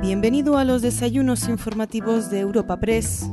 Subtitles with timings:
[0.00, 3.30] Bienvenido a los desayunos informativos de Europa Press.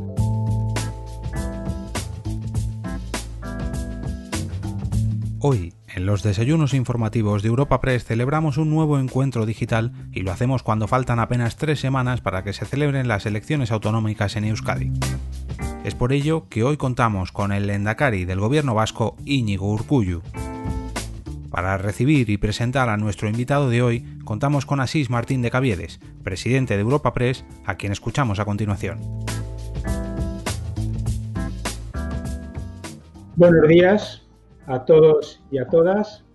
[5.40, 10.32] Hoy, en los desayunos informativos de Europa Press celebramos un nuevo encuentro digital y lo
[10.32, 14.92] hacemos cuando faltan apenas tres semanas para que se celebren las elecciones autonómicas en Euskadi.
[15.84, 20.22] Es por ello que hoy contamos con el Endacari del gobierno vasco Íñigo Urcuyu.
[21.54, 26.00] Para recibir y presentar a nuestro invitado de hoy, contamos con Asís Martín de Caviedes,
[26.24, 28.98] presidente de Europa Press, a quien escuchamos a continuación.
[33.36, 34.28] Buenos días
[34.66, 36.26] a todos y a todas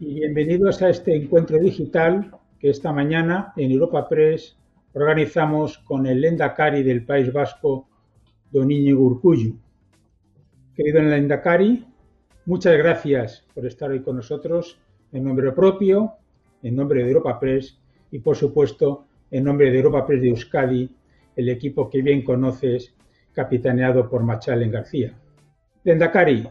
[0.00, 4.58] y bienvenidos a este encuentro digital que esta mañana en Europa Press
[4.92, 7.88] organizamos con el Endacari del País Vasco,
[8.50, 9.56] don Íñigo Urcuyu.
[10.74, 11.86] Querido Endacari,
[12.46, 14.78] muchas gracias por estar hoy con nosotros
[15.12, 16.14] en nombre propio,
[16.62, 17.78] en nombre de Europa Press
[18.10, 20.90] y, por supuesto, en nombre de Europa Press de Euskadi,
[21.34, 22.94] el equipo que bien conoces,
[23.32, 25.12] capitaneado por Machalen García.
[25.84, 26.48] Lendakari,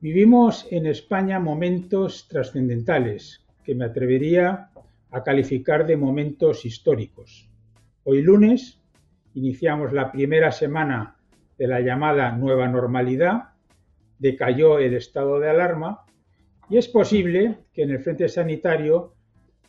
[0.00, 4.70] vivimos en España momentos trascendentales que me atrevería
[5.10, 7.50] a calificar de momentos históricos.
[8.04, 8.80] Hoy lunes
[9.34, 11.16] iniciamos la primera semana
[11.58, 13.53] de la llamada nueva normalidad,
[14.24, 16.06] decayó el estado de alarma
[16.70, 19.12] y es posible que en el frente sanitario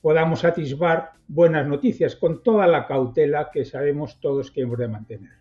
[0.02, 5.34] podamos atisbar buenas noticias con toda la cautela que sabemos todos que hemos de mantener.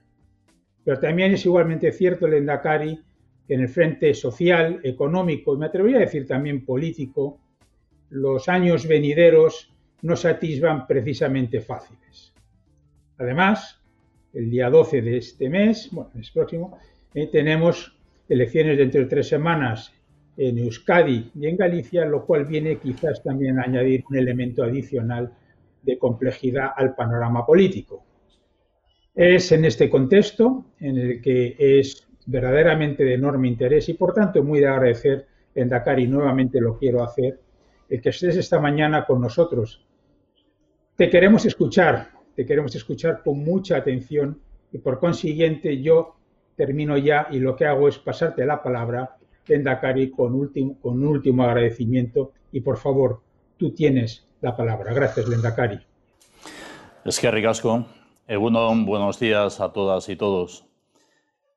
[0.83, 3.01] Pero también es igualmente cierto, el Endacari,
[3.47, 7.39] que en el frente social, económico y me atrevería a decir también político,
[8.11, 12.35] los años venideros no se atisban precisamente fáciles.
[13.19, 13.81] Además,
[14.33, 16.77] el día 12 de este mes, bueno, es próximo,
[17.15, 17.95] eh, tenemos
[18.29, 19.93] elecciones dentro de tres semanas
[20.37, 25.33] en Euskadi y en Galicia, lo cual viene quizás también a añadir un elemento adicional
[25.83, 28.05] de complejidad al panorama político.
[29.15, 34.43] Es en este contexto en el que es verdaderamente de enorme interés y por tanto
[34.43, 37.39] muy de agradecer en Dakar y nuevamente lo quiero hacer,
[37.89, 39.87] el que estés esta mañana con nosotros.
[40.97, 44.41] Te queremos escuchar, te queremos escuchar con mucha atención
[44.73, 46.17] y por consiguiente yo
[46.57, 49.17] termino ya y lo que hago es pasarte la palabra,
[49.47, 53.21] Endacari, con, último, con un último agradecimiento y por favor,
[53.57, 54.93] tú tienes la palabra.
[54.93, 55.79] Gracias, Lendakari.
[57.05, 57.85] Es que ricasco.
[58.27, 60.65] Egunon, buenos días a todas y todos.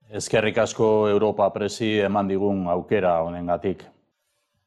[0.10, 3.84] Es que ricasco Europa presi eman digun aukera honengatik.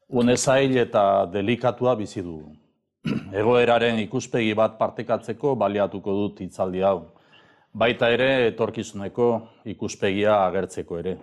[0.09, 2.55] Une zail eta delikatua bizi dugu.
[3.41, 7.11] Egoeraren ikuspegi bat partekatzeko baliatuko dut hitzaldi hau.
[7.73, 9.25] Baita ere etorkizuneko
[9.71, 11.13] ikuspegia agertzeko ere.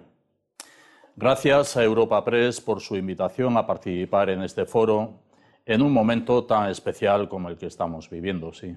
[1.14, 5.20] Gracias a Europa Press por su invitación a participar en este foro
[5.66, 8.74] en un momento tan especial como el que estamos viviendo, sí.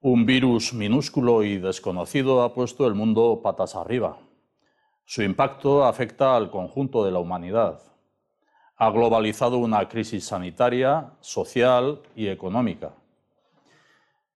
[0.00, 4.18] Un virus minúsculo y desconocido ha puesto el mundo patas arriba.
[5.04, 7.82] Su impacto afecta al conjunto de la humanidad.
[8.76, 12.92] Ha globalizado una crisis sanitaria, social y económica.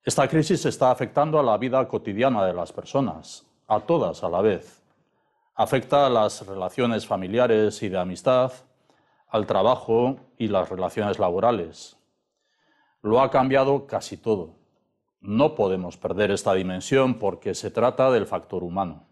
[0.06, 4.40] Esta crisis está afectando a la vida cotidiana de las personas, a todas a la
[4.40, 4.80] vez.
[5.56, 8.52] Afecta a las relaciones familiares y de amistad,
[9.26, 11.96] al trabajo y las relaciones laborales.
[13.02, 14.54] Lo ha cambiado casi todo.
[15.20, 19.08] No podemos perder esta dimensión porque se trata del factor humano.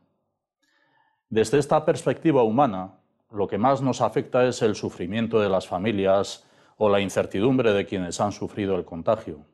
[1.29, 3.01] Desde esta perspectiva humana,
[3.33, 7.85] lo que más nos afecta es el sufrimiento de las familias o la incertidumbre de
[7.85, 9.45] quienes han sufrido el contagio.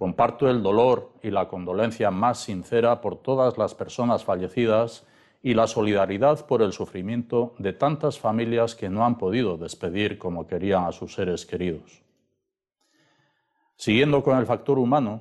[0.00, 5.06] Comparto el dolor y la condolencia más sincera por todas las personas fallecidas
[5.42, 10.46] y la solidaridad por el sufrimiento de tantas familias que no han podido despedir como
[10.46, 12.00] querían a sus seres queridos.
[13.76, 15.20] Siguiendo con el factor humano,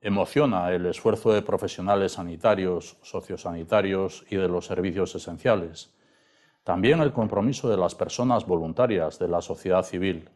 [0.00, 5.92] emociona el esfuerzo de profesionales sanitarios, sociosanitarios y de los servicios esenciales.
[6.62, 10.28] También el compromiso de las personas voluntarias de la sociedad civil.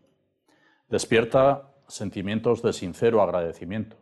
[0.89, 3.97] Despierta sentimientos de sincero agradecimiento.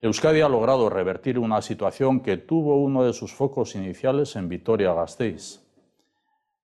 [0.00, 5.60] Euskadi ha logrado revertir una situación que tuvo uno de sus focos iniciales en Vitoria-Gasteiz.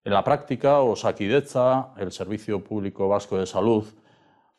[0.05, 3.87] En la práctica, Osakideza, el Servicio Público Vasco de Salud,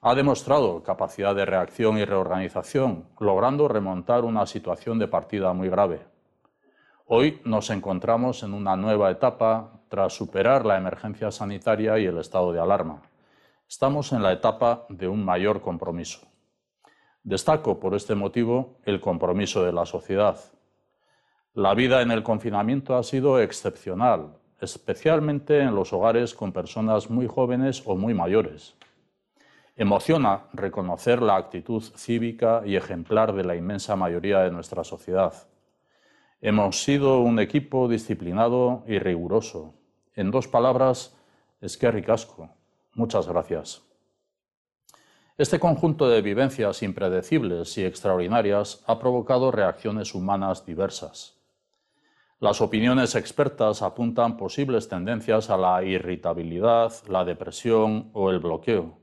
[0.01, 6.01] ha demostrado capacidad de reacción y reorganización, logrando remontar una situación de partida muy grave.
[7.05, 12.51] Hoy nos encontramos en una nueva etapa tras superar la emergencia sanitaria y el estado
[12.51, 13.03] de alarma.
[13.67, 16.27] Estamos en la etapa de un mayor compromiso.
[17.23, 20.39] Destaco por este motivo el compromiso de la sociedad.
[21.53, 27.25] La vida en el confinamiento ha sido excepcional, especialmente en los hogares con personas muy
[27.25, 28.75] jóvenes o muy mayores.
[29.75, 35.33] Emociona reconocer la actitud cívica y ejemplar de la inmensa mayoría de nuestra sociedad.
[36.39, 39.73] Hemos sido un equipo disciplinado y riguroso.
[40.13, 41.17] En dos palabras,
[41.61, 42.54] es que ricasco.
[42.95, 43.83] Muchas gracias.
[45.37, 51.35] Este conjunto de vivencias impredecibles y extraordinarias ha provocado reacciones humanas diversas.
[52.39, 58.97] Las opiniones expertas apuntan posibles tendencias a la irritabilidad, la depresión o el bloqueo.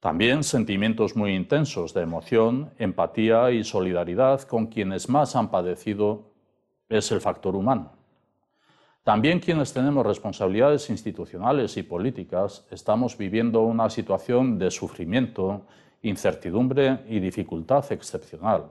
[0.00, 6.32] También sentimientos muy intensos de emoción, empatía y solidaridad con quienes más han padecido
[6.88, 8.01] es el factor humano.
[9.04, 15.66] También quienes tenemos responsabilidades institucionales y políticas estamos viviendo una situación de sufrimiento,
[16.02, 18.66] incertidumbre y dificultad excepcional.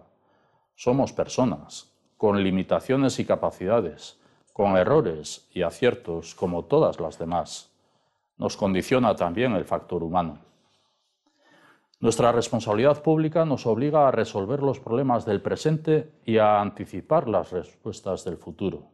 [0.74, 4.22] Somos personas, con limitaciones y capacidades,
[4.54, 7.70] con errores y aciertos como todas las demás.
[8.38, 10.40] Nos condiciona también el factor humano.
[12.00, 17.52] Nuestra responsabilidad pública nos obliga a resolver los problemas del presente y a anticipar las
[17.52, 18.91] respuestas del futuro.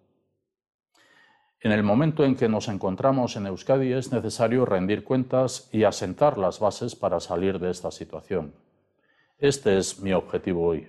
[1.59, 6.37] En el momento en que nos encontramos en Euskadi es necesario rendir cuentas y asentar
[6.37, 8.53] las bases para salir de esta situación.
[9.39, 10.87] Este es mi objetivo hoy.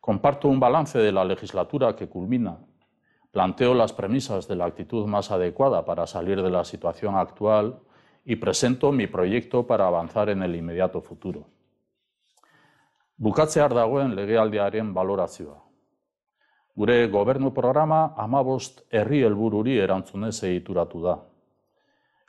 [0.00, 2.58] Comparto un balance de la legislatura que culmina.
[3.32, 7.80] Planteo las premisas de la actitud más adecuada para salir de la situación actual
[8.24, 11.46] y presento mi proyecto para avanzar en el inmediato futuro.
[13.18, 15.69] Bukatzear dagoen legealdiaren valorazioa.
[16.76, 21.16] Gure gobernu programa amabost herri helbururi erantzunez egituratu da.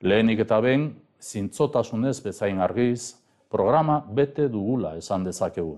[0.01, 0.87] Lehenik eta behin,
[1.21, 3.15] zintzotasunez bezain argiz,
[3.49, 5.77] programa bete dugula esan dezakegu.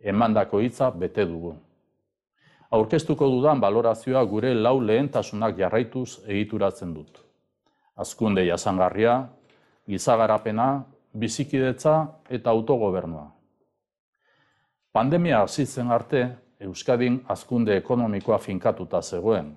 [0.00, 1.56] Emandako hitza bete dugu.
[2.70, 7.18] Aurkeztuko dudan balorazioa gure lau lehentasunak jarraituz egituratzen dut.
[7.96, 9.16] Azkunde jasangarria,
[9.90, 11.96] gizagarapena, bizikidetza
[12.30, 13.26] eta autogobernua.
[14.94, 16.22] Pandemia hasitzen arte,
[16.60, 19.54] Euskadin azkunde ekonomikoa finkatuta zegoen.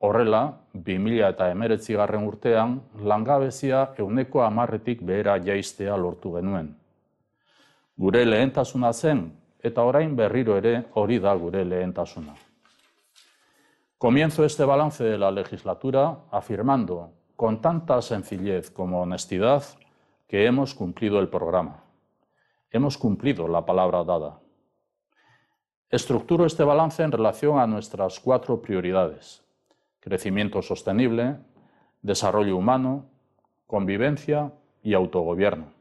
[0.00, 0.40] Horrela,
[0.74, 6.72] 2000 eta emeretzi garren urtean, langabezia euneko amarretik behera jaistea lortu genuen.
[8.00, 9.26] Gure lehentasuna zen,
[9.62, 12.34] eta orain berriro ere hori da gure lehentasuna.
[13.98, 19.62] Comienzo este balance de la legislatura afirmando, con tanta sencillez como honestidad,
[20.26, 21.84] que hemos cumplido el programa.
[22.70, 24.40] Hemos cumplido la palabra dada.
[25.90, 29.42] Estructuro este balance en relación a nuestras cuatro prioridades.
[29.98, 31.38] Crecimiento sostenible,
[32.00, 33.06] desarrollo humano,
[33.66, 34.52] convivencia
[34.84, 35.72] y autogobierno.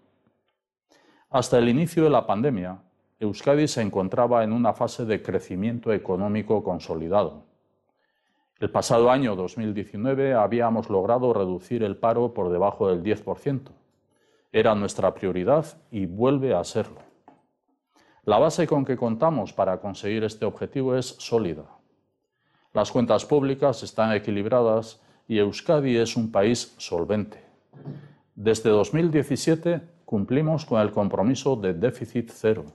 [1.30, 2.80] Hasta el inicio de la pandemia,
[3.20, 7.44] Euskadi se encontraba en una fase de crecimiento económico consolidado.
[8.60, 13.70] El pasado año 2019 habíamos logrado reducir el paro por debajo del 10%.
[14.52, 17.09] Era nuestra prioridad y vuelve a serlo.
[18.30, 21.64] La base con que contamos para conseguir este objetivo es sólida.
[22.74, 27.44] Las cuentas públicas están equilibradas y Euskadi es un país solvente.
[28.36, 32.66] Desde 2017 cumplimos con el compromiso de déficit cero.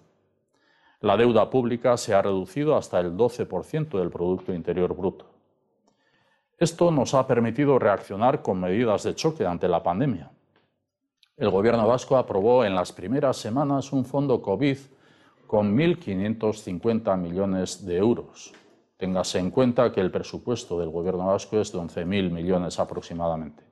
[0.99, 5.27] La deuda pública se ha reducido hasta el 12% del Producto Interior Bruto.
[6.59, 10.33] Esto nos ha permitido reaccionar con medidas de choque ante la pandemia.
[11.37, 14.79] El Gobierno vasco aprobó en las primeras semanas un fondo COVID
[15.47, 18.53] con 1.550 millones de euros.
[18.97, 23.63] Téngase en cuenta que el presupuesto del Gobierno vasco es de 11.000 millones aproximadamente.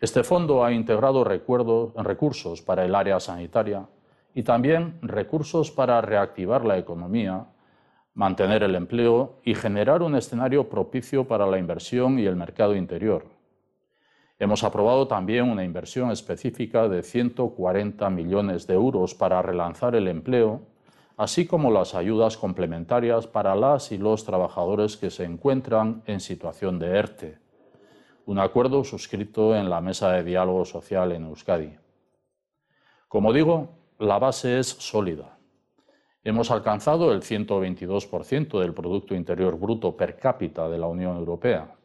[0.00, 3.88] Este fondo ha integrado recursos para el área sanitaria
[4.34, 7.46] y también recursos para reactivar la economía,
[8.14, 13.37] mantener el empleo y generar un escenario propicio para la inversión y el mercado interior.
[14.40, 20.60] Hemos aprobado también una inversión específica de 140 millones de euros para relanzar el empleo,
[21.16, 26.78] así como las ayudas complementarias para las y los trabajadores que se encuentran en situación
[26.78, 27.38] de ERTE.
[28.26, 31.76] Un acuerdo suscrito en la Mesa de Diálogo Social en Euskadi.
[33.08, 35.36] Como digo, la base es sólida.
[36.22, 41.77] Hemos alcanzado el 122% del Producto Interior Bruto per cápita de la Unión Europea.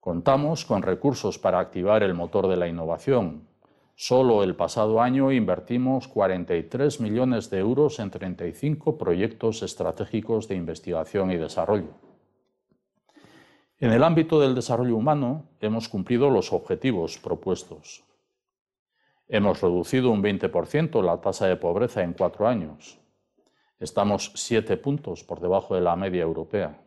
[0.00, 3.46] Contamos con recursos para activar el motor de la innovación.
[3.94, 11.30] Solo el pasado año invertimos 43 millones de euros en 35 proyectos estratégicos de investigación
[11.32, 11.90] y desarrollo.
[13.78, 18.02] En el ámbito del desarrollo humano hemos cumplido los objetivos propuestos.
[19.28, 22.98] Hemos reducido un 20% la tasa de pobreza en cuatro años.
[23.78, 26.80] Estamos siete puntos por debajo de la media europea.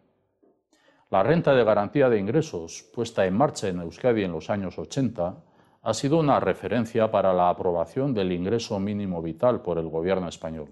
[1.13, 5.35] La renta de garantía de ingresos, puesta en marcha en Euskadi en los años 80,
[5.83, 10.69] ha sido una referencia para la aprobación del ingreso mínimo vital por el gobierno español.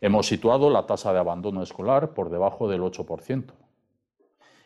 [0.00, 3.46] Hemos situado la tasa de abandono escolar por debajo del 8%.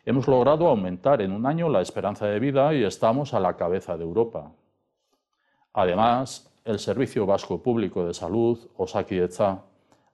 [0.04, 3.97] Hemos logrado aumentar en un año la esperanza de vida y estamos a la cabeza
[3.97, 4.52] de Europa.
[5.73, 9.62] Además, el Servicio Vasco Público de Salud, Osakidecha,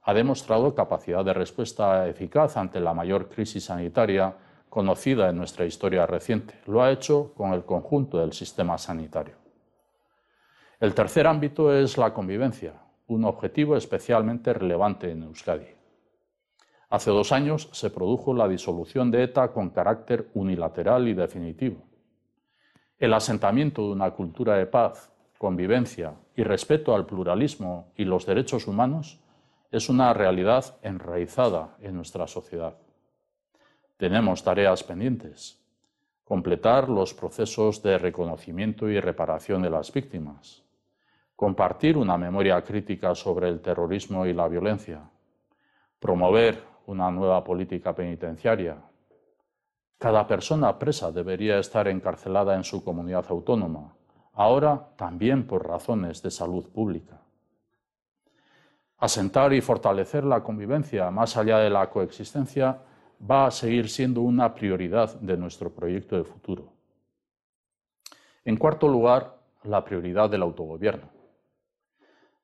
[0.04, 4.36] ha demostrado capacidad de respuesta eficaz ante la mayor crisis sanitaria
[4.68, 6.60] conocida en nuestra historia reciente.
[6.66, 9.36] Lo ha hecho con el conjunto del sistema sanitario.
[10.78, 12.74] El tercer ámbito es la convivencia,
[13.06, 15.68] un objetivo especialmente relevante en Euskadi.
[16.90, 21.82] Hace dos años se produjo la disolución de ETA con carácter unilateral y definitivo.
[22.98, 28.66] El asentamiento de una cultura de paz, convivencia y respeto al pluralismo y los derechos
[28.66, 29.23] humanos
[29.74, 32.76] es una realidad enraizada en nuestra sociedad.
[33.96, 35.60] Tenemos tareas pendientes.
[36.22, 40.62] Completar los procesos de reconocimiento y reparación de las víctimas.
[41.34, 45.10] Compartir una memoria crítica sobre el terrorismo y la violencia.
[45.98, 48.76] Promover una nueva política penitenciaria.
[49.98, 53.92] Cada persona presa debería estar encarcelada en su comunidad autónoma,
[54.34, 57.23] ahora también por razones de salud pública.
[59.04, 62.78] Asentar y fortalecer la convivencia más allá de la coexistencia
[63.30, 66.72] va a seguir siendo una prioridad de nuestro proyecto de futuro.
[68.46, 71.10] En cuarto lugar, la prioridad del autogobierno.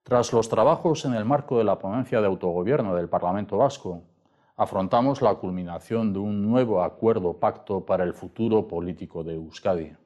[0.02, 4.02] Tras los trabajos en el marco de la ponencia de autogobierno del Parlamento Vasco,
[4.54, 9.96] afrontamos la culminación de un nuevo acuerdo pacto para el futuro político de Euskadi.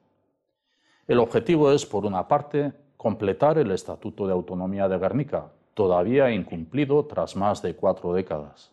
[1.05, 7.05] El objetivo es, por una parte, completar el Estatuto de Autonomía de Guernica, todavía incumplido
[7.05, 8.71] tras más de cuatro décadas.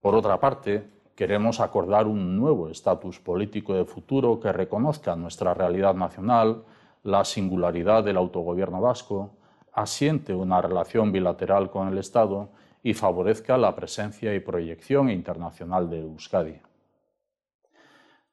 [0.00, 5.94] Por otra parte, queremos acordar un nuevo estatus político de futuro que reconozca nuestra realidad
[5.94, 6.64] nacional,
[7.04, 9.30] la singularidad del autogobierno vasco,
[9.72, 12.48] asiente una relación bilateral con el Estado
[12.82, 16.60] y favorezca la presencia y proyección internacional de Euskadi.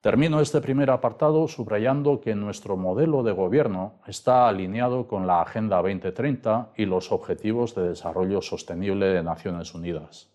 [0.01, 5.75] Termino este primer apartado subrayando que nuestro modelo de gobierno está alineado con la Agenda
[5.81, 10.29] 2030 y los Objetivos de Desarrollo Sostenible de Naciones Unidas.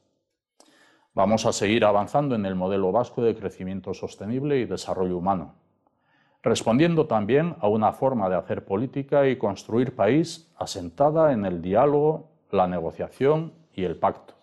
[1.14, 5.54] Vamos a seguir avanzando en el modelo vasco de crecimiento sostenible y desarrollo humano,
[6.42, 12.28] respondiendo también a una forma de hacer política y construir país asentada en el diálogo,
[12.50, 14.35] la negociación y el pacto.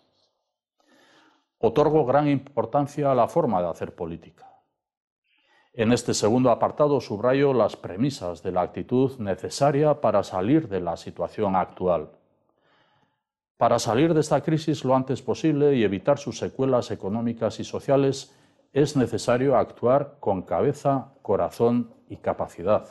[1.59, 4.50] Otorgo gran importancia a la forma de hacer política.
[5.73, 10.97] En este segundo apartado subrayo las premisas de la actitud necesaria para salir de la
[10.97, 12.09] situación actual.
[13.55, 18.35] Para salir de esta crisis lo antes posible y evitar sus secuelas económicas y sociales
[18.73, 22.89] es necesario actuar con cabeza, corazón y capacidad.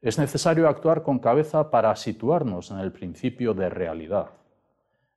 [0.00, 4.30] Es necesario actuar con cabeza para situarnos en el principio de realidad,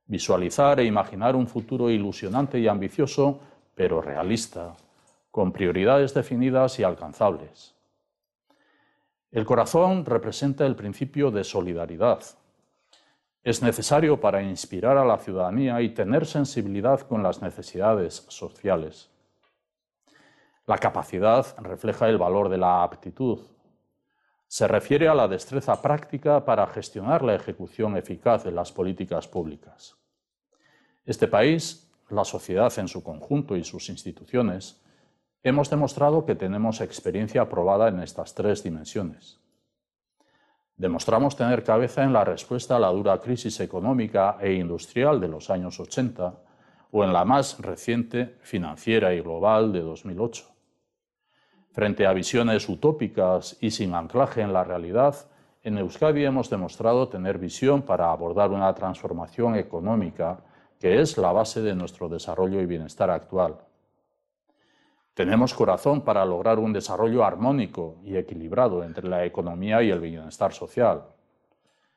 [0.06, 3.40] visualizar e imaginar un futuro ilusionante y ambicioso,
[3.74, 4.76] pero realista,
[5.36, 7.74] con prioridades definidas y alcanzables.
[9.30, 12.22] El corazón representa el principio de solidaridad,
[13.44, 19.10] es necesario para inspirar a la ciudadanía y tener sensibilidad con las necesidades sociales.
[20.64, 23.40] La capacidad refleja el valor de la aptitud.
[24.48, 29.98] Se refiere a la destreza práctica para gestionar la ejecución eficaz de las políticas públicas.
[31.04, 34.80] Este país, la sociedad en su conjunto y sus instituciones,
[35.42, 39.40] hemos demostrado que tenemos experiencia probada en estas tres dimensiones.
[40.76, 45.48] Demostramos tener cabeza en la respuesta a la dura crisis económica e industrial de los
[45.48, 46.34] años 80
[46.90, 50.44] o en la más reciente financiera y global de 2008.
[51.72, 55.28] Frente a visiones utópicas y sin anclaje en la realidad,
[55.62, 60.40] en Euskadi hemos demostrado tener visión para abordar una transformación económica
[60.78, 63.56] que es la base de nuestro desarrollo y bienestar actual.
[65.16, 70.52] Tenemos corazón para lograr un desarrollo armónico y equilibrado entre la economía y el bienestar
[70.52, 71.04] social.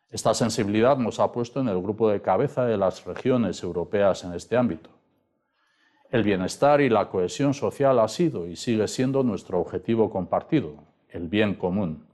[0.10, 4.32] Esta sensibilidad nos ha puesto en el grupo de cabeza de las regiones europeas en
[4.36, 4.90] este ámbito.
[6.10, 10.76] El bienestar y la cohesión social ha sido y sigue siendo nuestro objetivo compartido,
[11.10, 12.08] el bien común.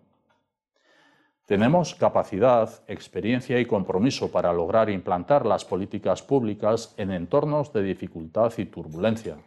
[1.45, 8.51] Tenemos capacidad, experiencia y compromiso para lograr implantar las políticas públicas en entornos de dificultad
[8.57, 9.37] y turbulencia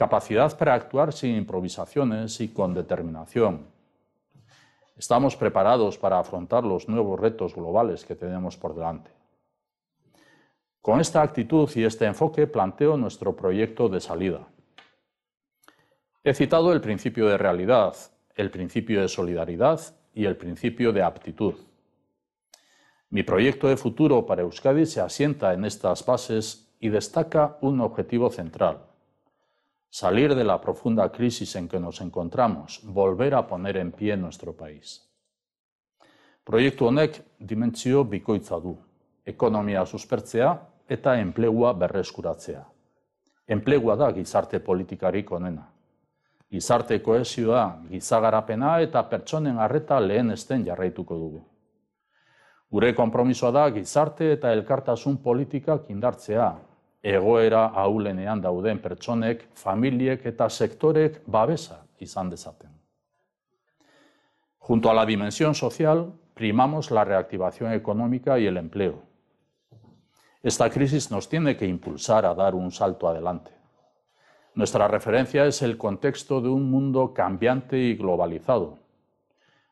[0.00, 3.66] capacidad para actuar sin improvisaciones y con determinación.
[4.96, 9.10] Estamos preparados para afrontar los nuevos retos globales que tenemos por delante.
[10.80, 14.48] Con esta actitud y este enfoque planteo nuestro proyecto de salida.
[16.24, 17.94] He citado el principio de realidad,
[18.36, 19.80] el principio de solidaridad
[20.14, 21.56] y el principio de aptitud.
[23.10, 28.30] Mi proyecto de futuro para Euskadi se asienta en estas bases y destaca un objetivo
[28.30, 28.89] central.
[29.90, 34.52] Salir de la profunda crisis en que nos encontramos, volver a poner en pie nuestro
[34.52, 35.04] país.
[36.44, 38.76] Proiektu honek dimentsio bikoitza du.
[39.26, 40.52] Ekonomia suspertzea
[40.88, 42.62] eta enplegua berreskuratzea.
[43.50, 45.66] Enplegua da gizarte politikarik onena.
[46.50, 51.44] Gizarte koesioa, gizagarapena eta pertsonen arreta lehen esten jarraituko dugu.
[52.70, 56.50] Gure konpromisoa da gizarte eta elkartasun politikak indartzea,
[57.02, 62.70] egoera ahulenean dauden pertsonek, familiek eta sektorek babesa izan dezaten.
[64.58, 69.02] Junto a la dimensión social, primamos la reactivación económica y el empleo.
[70.42, 73.50] Esta crisis nos tiene que impulsar a dar un salto adelante.
[74.54, 78.78] Nuestra referencia es el contexto de un mundo cambiante y globalizado,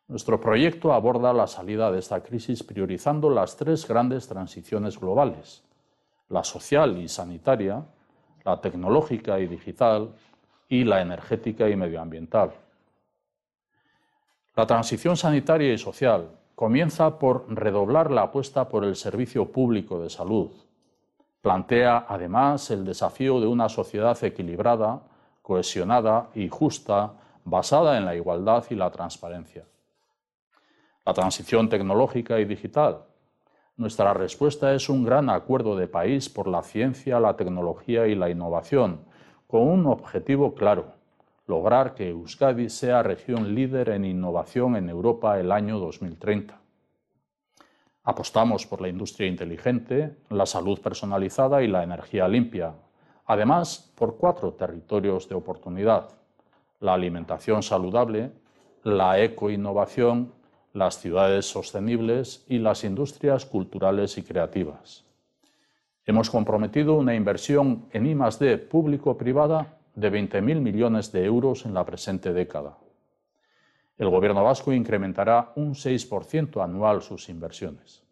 [0.09, 5.63] nuestro proyecto aborda la salida de esta crisis priorizando las tres grandes transiciones globales,
[6.29, 7.85] la social y sanitaria,
[8.45, 10.13] la tecnológica y digital
[10.69, 12.53] y la energética y medioambiental.
[14.55, 20.11] La transición sanitaria y social comienza por redoblar la apuesta por el servicio público de
[20.11, 20.51] salud.
[21.41, 25.01] Plantea además el desafío de una sociedad equilibrada,
[25.43, 27.13] cohesionada y justa,
[27.45, 29.65] basada en la igualdad y la transparencia
[31.09, 32.99] la transición tecnológica y digital.
[33.79, 38.29] Nuestra respuesta es un gran acuerdo de país por la ciencia, la tecnología y la
[38.29, 39.03] innovación,
[39.47, 40.95] con un objetivo claro,
[41.47, 46.61] lograr que Euskadi sea región líder en innovación en Europa el año 2030.
[48.03, 52.75] Apostamos por la industria inteligente, la salud personalizada y la energía limpia,
[53.27, 56.09] además por cuatro territorios de oportunidad,
[56.81, 58.33] la alimentación saludable,
[58.83, 60.33] la ecoinnovación,
[60.73, 65.05] las ciudades sostenibles y las industrias culturales y creativas.
[66.05, 72.33] Hemos comprometido una inversión en I+D público-privada de 20.000 millones de euros en la presente
[72.33, 72.79] década.
[73.99, 78.05] El Gobierno vasco incrementará un 6% anual sus inversiones.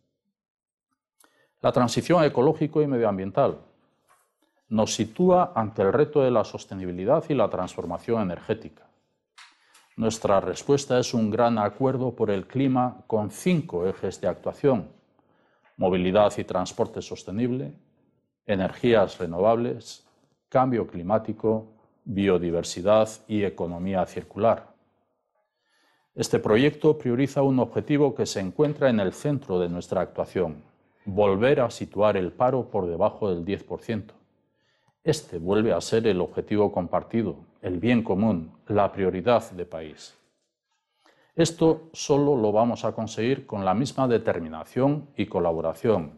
[1.62, 3.60] La transición ecológico y medioambiental
[4.68, 8.85] nos sitúa ante el reto de la sostenibilidad y la transformación energética.
[9.98, 14.90] Nuestra respuesta es un gran acuerdo por el clima con cinco ejes de actuación.
[15.78, 17.72] Movilidad y transporte sostenible,
[18.44, 20.06] energías renovables,
[20.50, 21.68] cambio climático,
[22.04, 24.74] biodiversidad y economía circular.
[26.14, 30.62] Este proyecto prioriza un objetivo que se encuentra en el centro de nuestra actuación,
[31.06, 34.12] volver a situar el paro por debajo del 10%.
[35.04, 40.16] Este vuelve a ser el objetivo compartido, el bien común, la prioridad de país.
[41.34, 46.12] Esto solo lo vamos a conseguir con la misma determinación y colaboración.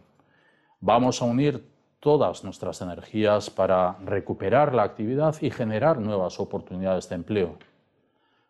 [0.81, 1.68] Vamos a unir
[2.01, 7.59] todas nuestras energías para recuperar la actividad y generar nuevas oportunidades de empleo.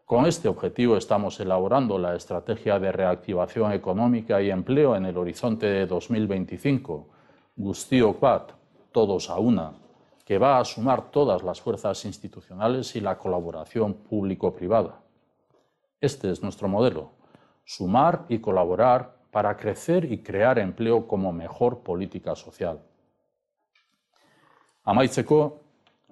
[0.05, 5.66] Con este objetivo estamos elaborando la estrategia de reactivación económica y empleo en el horizonte
[5.66, 7.07] de 2025,
[7.57, 8.53] Gustio Quat,
[8.92, 9.72] todos a una,
[10.29, 15.01] que va a sumar todas las fuerzas institucionales y la colaboración público-privada.
[16.03, 17.12] Este es nuestro modelo,
[17.64, 22.79] sumar y colaborar para crecer y crear empleo como mejor política social.
[24.85, 25.61] Amaitzeko,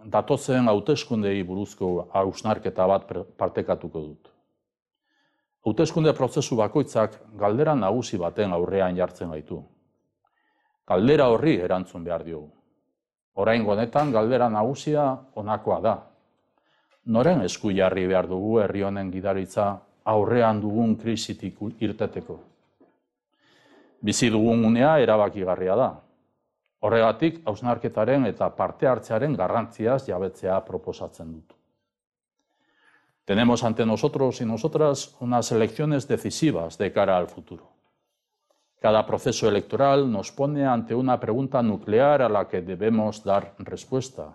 [0.02, 4.32] datozen hauteskundei buruzko hausnarketa bat partekatuko dut.
[5.60, 9.60] Hauteskunde prozesu bakoitzak galdera nagusi baten aurrean jartzen gaitu.
[10.88, 12.55] Galdera horri erantzun behar diogu.
[13.36, 15.02] Orain honetan galdera nagusia
[15.36, 15.96] honakoa da.
[17.12, 19.66] Noren esku jarri behar dugu herri honen gidaritza
[20.04, 22.38] aurrean dugun krisitik irteteko.
[24.00, 25.90] Bizi dugun unea erabakigarria da.
[26.80, 31.52] Horregatik, hausnarketaren eta parte hartzearen garrantziaz jabetzea proposatzen dut.
[33.26, 37.75] Tenemos ante nosotros y nosotras unas elecciones decisivas de cara al futuro.
[38.80, 44.34] Cada proceso electoral nos pone ante una pregunta nuclear a la que debemos dar respuesta.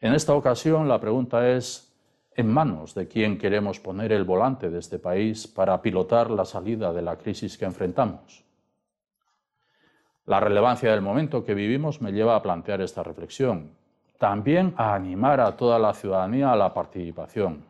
[0.00, 1.92] En esta ocasión la pregunta es,
[2.34, 6.92] ¿en manos de quién queremos poner el volante de este país para pilotar la salida
[6.92, 8.44] de la crisis que enfrentamos?
[10.26, 13.70] La relevancia del momento que vivimos me lleva a plantear esta reflexión,
[14.18, 17.64] también a animar a toda la ciudadanía a la participación.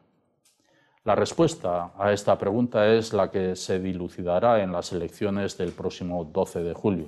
[1.09, 6.23] La respuesta a esta pregunta es la que se dilucidará en las elecciones del próximo
[6.23, 7.07] 12 de julio.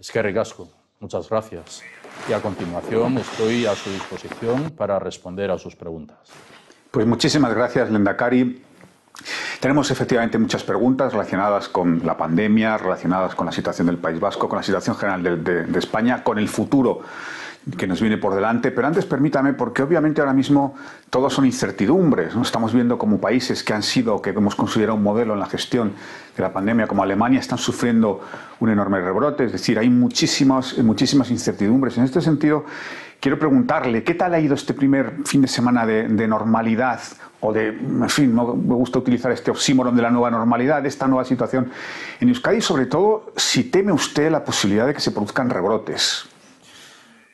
[0.00, 0.68] Es que recasco.
[0.98, 1.84] Muchas gracias.
[2.28, 6.18] Y a continuación estoy a su disposición para responder a sus preguntas.
[6.90, 8.60] Pues muchísimas gracias, Lendakari.
[9.60, 14.48] Tenemos efectivamente muchas preguntas relacionadas con la pandemia, relacionadas con la situación del País Vasco,
[14.48, 17.02] con la situación general de, España, con el futuro
[17.76, 18.70] que nos viene por delante.
[18.70, 20.74] Pero antes permítame, porque obviamente ahora mismo
[21.10, 22.34] todos son incertidumbres.
[22.34, 22.42] ¿no?
[22.42, 25.92] Estamos viendo como países que han sido, que hemos considerado un modelo en la gestión
[26.36, 28.20] de la pandemia, como Alemania, están sufriendo
[28.60, 29.44] un enorme rebrote.
[29.44, 31.98] Es decir, hay muchísimas, muchísimas incertidumbres.
[31.98, 32.64] En este sentido,
[33.18, 37.00] quiero preguntarle, ¿qué tal ha ido este primer fin de semana de, normalidad?
[37.38, 40.88] o de, en fin, no me gusta utilizar este oxímoron de la nueva normalidad, de
[40.88, 41.70] esta nueva situación
[42.18, 46.26] en Euskadi, sobre todo si teme usted la posibilidad de que se produzcan rebrotes.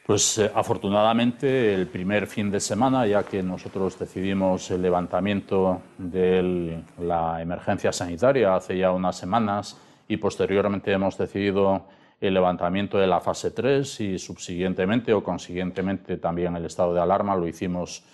[0.04, 6.82] Pues eh, afortunadamente el primer fin de semana, ya que nosotros decidimos el levantamiento de
[6.98, 11.86] la emergencia sanitaria hace ya unas semanas y posteriormente hemos decidido
[12.20, 17.36] el levantamiento de la fase 3 y subsiguientemente o consiguientemente también el estado de alarma
[17.36, 18.04] lo hicimos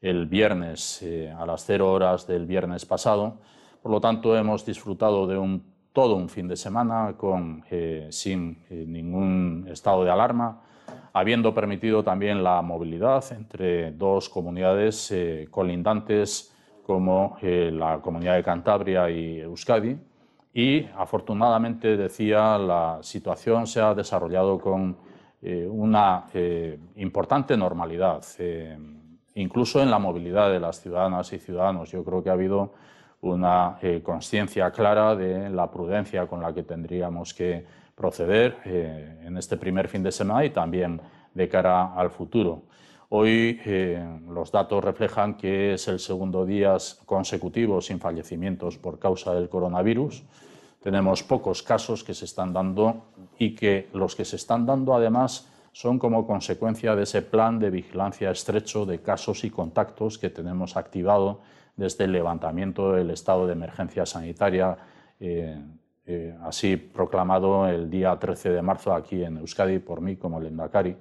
[0.00, 3.36] el viernes eh, a las cero horas del viernes pasado.
[3.82, 5.60] Por lo tanto, hemos disfrutado de
[5.92, 10.62] todo un fin de semana con, eh, sin ningún estado de alarma,
[11.12, 15.14] habiendo permitido también la movilidad entre dos comunidades
[15.50, 16.54] colindantes
[16.86, 19.96] como la comunidad de Cantabria y Euskadi.
[20.52, 24.96] Y afortunadamente, decía, la situación se ha desarrollado con
[25.42, 26.26] una
[26.96, 28.22] importante normalidad
[29.34, 31.90] incluso en la movilidad de las ciudadanas y ciudadanos.
[31.90, 32.72] Yo creo que ha habido
[33.20, 39.36] una eh, conciencia clara de la prudencia con la que tendríamos que proceder eh, en
[39.36, 41.00] este primer fin de semana y también
[41.32, 42.62] de cara al futuro.
[43.10, 46.76] Hoy eh, los datos reflejan que es el segundo día
[47.06, 50.24] consecutivo sin fallecimientos por causa del coronavirus.
[50.82, 53.04] Tenemos pocos casos que se están dando
[53.38, 57.70] y que los que se están dando además son como consecuencia de ese plan de
[57.70, 61.40] vigilancia estrecho de casos y contactos que tenemos activado
[61.76, 64.76] desde el levantamiento del estado de emergencia sanitaria,
[65.18, 65.60] eh,
[66.06, 70.96] eh, así proclamado el día 13 de marzo aquí en Euskadi por mí como Lendakari.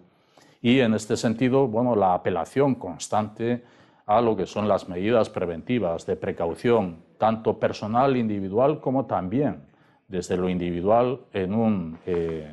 [0.62, 3.64] Y en este sentido, bueno, la apelación constante
[4.06, 9.64] a lo que son las medidas preventivas de precaución, tanto personal, individual, como también
[10.08, 12.52] desde lo individual en un eh,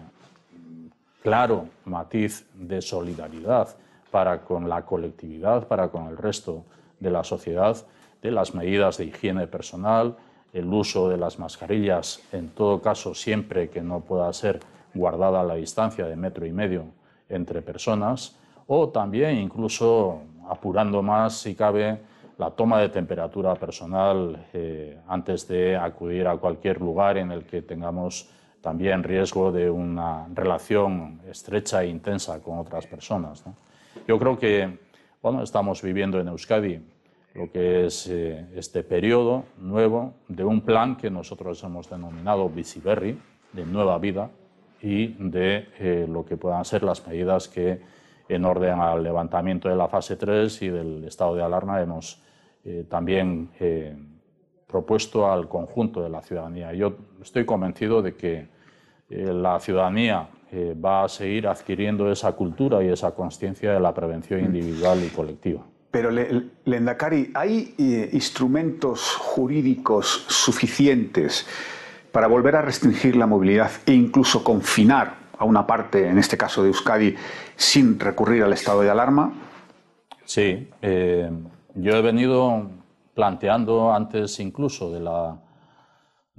[1.23, 3.69] claro matiz de solidaridad
[4.11, 6.65] para con la colectividad, para con el resto
[6.99, 7.77] de la sociedad,
[8.23, 10.17] de las medidas de higiene personal,
[10.53, 14.61] el uso de las mascarillas, en todo caso siempre que no pueda ser
[14.95, 16.87] guardada la distancia de metro y medio
[17.29, 18.37] entre personas,
[18.67, 22.01] o también incluso apurando más, si cabe,
[22.39, 27.63] la toma de temperatura personal eh, antes de acudir a cualquier lugar en el que
[27.63, 33.45] tengamos también riesgo de una relación estrecha e intensa con otras personas.
[34.07, 34.79] Yo creo que
[35.23, 36.81] bueno, estamos viviendo en Euskadi
[37.35, 43.19] lo que es eh, este periodo nuevo de un plan que nosotros hemos denominado Biciberri,
[43.53, 44.31] de nueva vida,
[44.83, 47.81] y de eh, lo que puedan ser las medidas que
[48.29, 52.23] en orden al levantamiento de la fase 3 y del estado de alarma hemos
[52.65, 53.51] eh, también
[54.67, 56.73] propuesto al conjunto de la ciudadanía.
[56.73, 58.47] Yo estoy convencido de que
[59.09, 60.29] la ciudadanía
[60.83, 65.65] va a seguir adquiriendo esa cultura y esa conciencia de la prevención individual y colectiva.
[65.91, 66.11] Pero,
[66.65, 71.47] Lendakari, ¿hay eh, instrumentos jurídicos suficientes
[72.13, 76.63] para volver a restringir la movilidad e incluso confinar a una parte, en este caso
[76.63, 77.17] de Euskadi,
[77.57, 79.33] sin recurrir al estado de alarma?
[80.25, 82.71] Sí, yo he venido
[83.15, 85.39] planteando antes incluso de la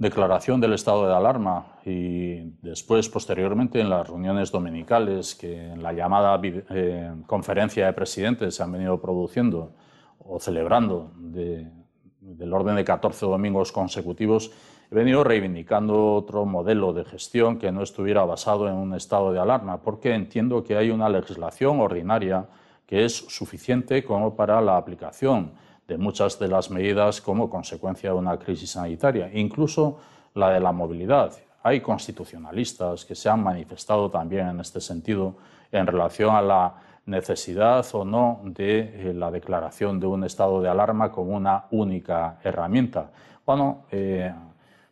[0.02, 5.92] declaración del estado de alarma y después, posteriormente, en las reuniones dominicales que en la
[5.92, 9.72] llamada eh, conferencia de presidentes se han venido produciendo
[10.18, 14.50] o celebrando del orden de 14 domingos consecutivos,
[14.90, 19.38] he venido reivindicando otro modelo de gestión que no estuviera basado en un estado de
[19.38, 22.46] alarma, porque entiendo que hay una legislación ordinaria
[22.86, 25.52] que es suficiente como para la aplicación
[25.98, 29.98] muchas de las medidas como consecuencia de una crisis sanitaria, incluso
[30.34, 31.32] la de la movilidad.
[31.62, 35.34] Hay constitucionalistas que se han manifestado también en este sentido
[35.70, 36.74] en relación a la
[37.06, 42.38] necesidad o no de eh, la declaración de un estado de alarma como una única
[42.44, 43.10] herramienta.
[43.44, 44.32] Bueno, eh,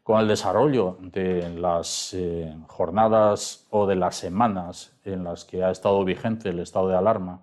[0.03, 5.71] con el desarrollo de las eh, jornadas o de las semanas en las que ha
[5.71, 7.41] estado vigente el estado de alarma,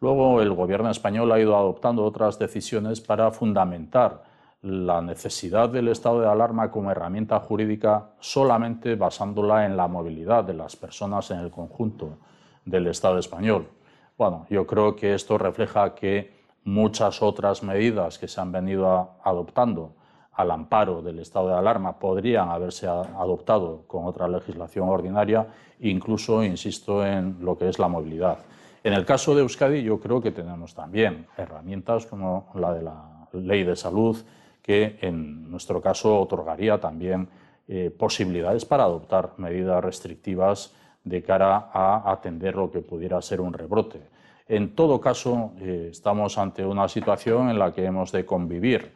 [0.00, 4.22] Luego el gobierno español ha ido adoptando otras decisiones para fundamentar
[4.62, 10.54] la necesidad del estado de alarma como herramienta jurídica solamente basándola en la movilidad de
[10.54, 12.18] las personas en el conjunto
[12.64, 13.68] del Estado español.
[14.16, 16.32] Bueno, yo creo que esto refleja que
[16.64, 19.92] muchas otras medidas que se han venido adoptando
[20.32, 25.48] al amparo del estado de alarma podrían haberse adoptado con otra legislación ordinaria,
[25.80, 28.38] incluso, insisto, en lo que es la movilidad.
[28.84, 33.28] En el caso de Euskadi, yo creo que tenemos también herramientas como la de la
[33.32, 34.16] ley de salud,
[34.62, 37.28] que en nuestro caso otorgaría también
[37.66, 43.52] eh, posibilidades para adoptar medidas restrictivas de cara a atender lo que pudiera ser un
[43.52, 44.00] rebrote.
[44.46, 48.92] En todo caso, eh, estamos ante una situación en la que hemos de convivir,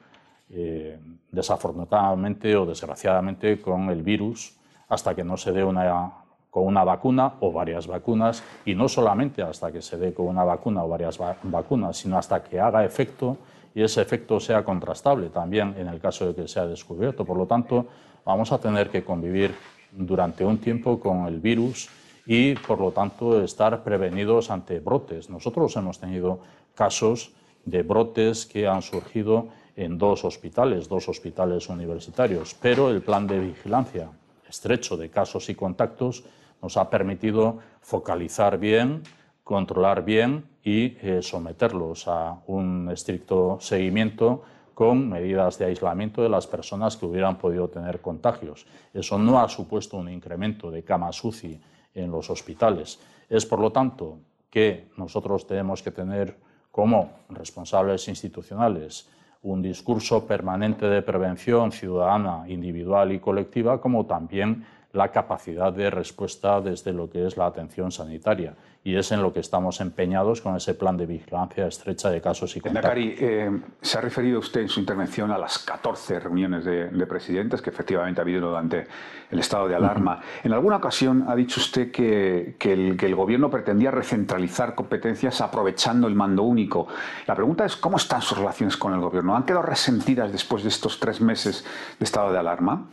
[0.51, 0.99] eh,
[1.31, 4.57] desafortunadamente o desgraciadamente, con el virus
[4.89, 6.22] hasta que no se dé una,
[6.53, 10.45] con una vacuna o varias vacunas, y no solamente hasta que se dé con una
[10.45, 13.39] vacuna o varias vacunas, sino hasta que haga efecto
[13.75, 17.25] y ese efecto sea contrastable también en el caso de que sea descubierto.
[17.25, 17.87] Por lo tanto,
[18.27, 19.55] vamos a tener que convivir
[19.93, 21.89] durante un tiempo con el virus
[22.27, 25.31] y, por lo tanto, estar prevenidos ante brotes.
[25.31, 26.41] Nosotros hemos tenido
[26.75, 27.33] casos
[27.65, 33.39] de brotes que han surgido en dos hospitales, dos hospitales universitarios, pero el plan de
[33.39, 34.11] vigilancia
[34.47, 36.25] estrecho de casos y contactos
[36.63, 39.03] nos ha permitido focalizar bien,
[39.45, 44.43] controlar bien y eh, someterlos a un estricto seguimiento
[44.75, 48.67] con medidas de aislamiento de las personas que hubieran podido tener contagios.
[48.95, 51.61] Eso no ha supuesto un incremento de camas UCI
[51.95, 52.99] en los hospitales.
[53.29, 56.37] Es, por lo tanto, que nosotros tenemos que tener
[56.71, 59.09] como responsables institucionales
[59.43, 66.61] un discurso permanente de prevención ciudadana, individual y colectiva, como también la capacidad de respuesta
[66.61, 68.55] desde lo que es la atención sanitaria.
[68.85, 72.57] Y es en lo que estamos empeñados con ese plan de vigilancia estrecha de casos
[72.57, 72.93] y contactos.
[72.97, 77.71] Eh, se ha referido usted en su intervención a las 14 reuniones de, presidentes que
[77.71, 78.87] efectivamente ha habido durante
[79.31, 80.21] el estado de alarma.
[80.43, 86.09] En alguna ocasión ha dicho usted que, el, que el gobierno pretendía recentralizar competencias aprovechando
[86.09, 86.89] el mando único.
[87.27, 89.37] La pregunta es, ¿cómo están sus relaciones con el gobierno?
[89.37, 91.65] ¿Han quedado resentidas después de estos tres meses
[92.01, 92.89] de estado de alarma?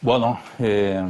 [0.00, 1.02] Bueno, eh,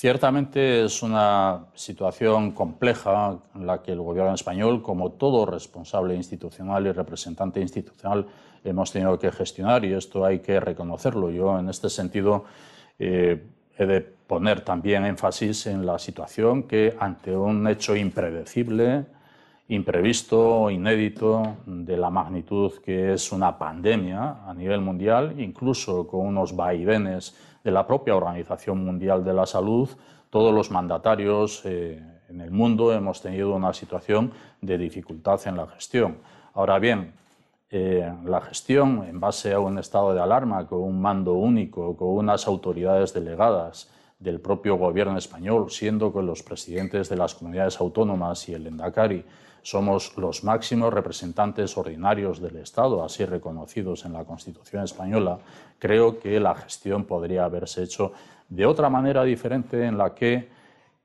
[0.00, 6.86] Ciertamente es una situación compleja en la que el Gobierno español, como todo responsable institucional
[6.86, 8.24] y representante institucional,
[8.62, 11.32] hemos tenido que gestionar y esto hay que reconocerlo.
[11.32, 12.44] Yo, en este sentido,
[13.00, 13.42] eh,
[13.76, 19.04] he de poner también énfasis en la situación que, ante un hecho impredecible,
[19.66, 26.54] imprevisto, inédito, de la magnitud que es una pandemia a nivel mundial, incluso con unos
[26.54, 29.88] vaivenes de la propia Organización Mundial de la Salud,
[30.30, 35.66] todos los mandatarios eh, en el mundo hemos tenido una situación de dificultad en la
[35.66, 36.18] gestión.
[36.54, 37.14] Ahora bien,
[37.70, 42.08] eh, la gestión en base a un estado de alarma, con un mando único, con
[42.08, 48.48] unas autoridades delegadas del propio gobierno español, siendo que los presidentes de las comunidades autónomas
[48.48, 49.24] y el Endacari
[49.68, 55.40] somos los máximos representantes ordinarios del Estado, así reconocidos en la Constitución española,
[55.78, 58.12] creo que la gestión podría haberse hecho
[58.48, 60.48] de otra manera diferente en la que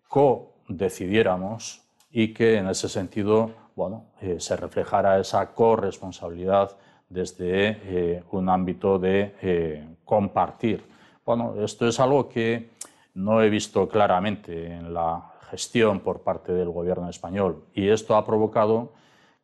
[0.07, 6.77] co-decidiéramos y que en ese sentido bueno, eh, se reflejara esa corresponsabilidad
[7.09, 10.85] desde eh, un ámbito de eh, compartir.
[11.25, 12.69] Bueno, esto es algo que
[13.15, 17.65] no he visto claramente en la gestión por parte del gobierno español.
[17.75, 18.93] Y esto ha provocado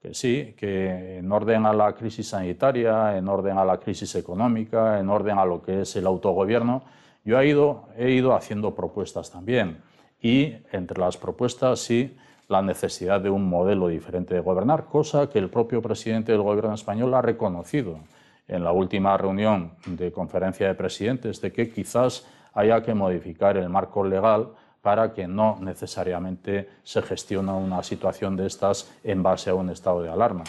[0.01, 4.99] que sí, que en orden a la crisis sanitaria, en orden a la crisis económica,
[4.99, 6.81] en orden a lo que es el autogobierno,
[7.23, 9.83] yo he ido, he ido haciendo propuestas también.
[10.19, 12.17] Y entre las propuestas, sí,
[12.47, 16.73] la necesidad de un modelo diferente de gobernar, cosa que el propio presidente del gobierno
[16.73, 17.99] español ha reconocido
[18.47, 23.69] en la última reunión de conferencia de presidentes, de que quizás haya que modificar el
[23.69, 29.55] marco legal para que no necesariamente se gestione una situación de estas en base a
[29.55, 30.43] un estado de alarma.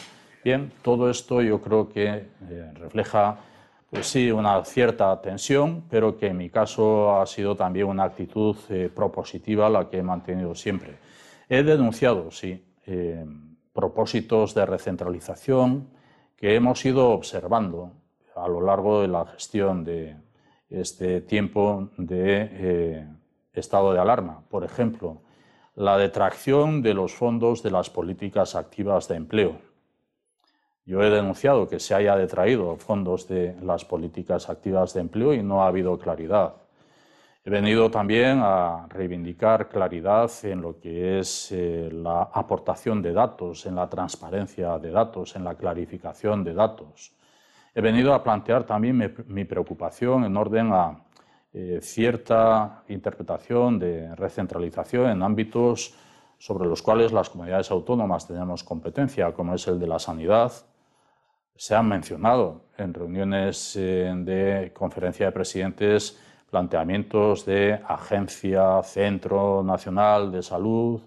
[0.44, 3.38] Bien, todo esto yo creo que eh, refleja,
[3.90, 8.56] pues sí, una cierta tensión, pero que en mi caso ha sido también una actitud
[8.70, 10.96] eh, propositiva la que he mantenido siempre.
[11.48, 13.26] He denunciado, sí, eh,
[13.72, 15.88] propósitos de recentralización
[16.36, 17.92] que hemos ido observando
[18.36, 20.16] a lo largo de la gestión de
[20.70, 23.06] este tiempo de
[23.60, 24.42] estado de alarma.
[24.48, 25.18] Por ejemplo,
[25.76, 29.58] la detracción de los fondos de las políticas activas de empleo.
[30.84, 35.42] Yo he denunciado que se haya detraído fondos de las políticas activas de empleo y
[35.42, 36.54] no ha habido claridad.
[37.44, 43.64] He venido también a reivindicar claridad en lo que es eh, la aportación de datos,
[43.64, 47.12] en la transparencia de datos, en la clarificación de datos.
[47.74, 51.04] He venido a plantear también mi preocupación en orden a
[51.52, 55.94] eh, cierta interpretación de recentralización en ámbitos
[56.38, 60.52] sobre los cuales las comunidades autónomas tenemos competencia, como es el de la sanidad,
[61.56, 66.18] se han mencionado en reuniones eh, de conferencia de presidentes
[66.50, 71.02] planteamientos de agencia, centro nacional de salud.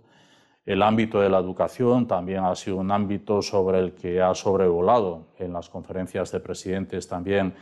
[0.66, 5.28] El ámbito de la educación también ha sido un ámbito sobre el que ha sobrevolado
[5.40, 7.54] en las conferencias de presidentes también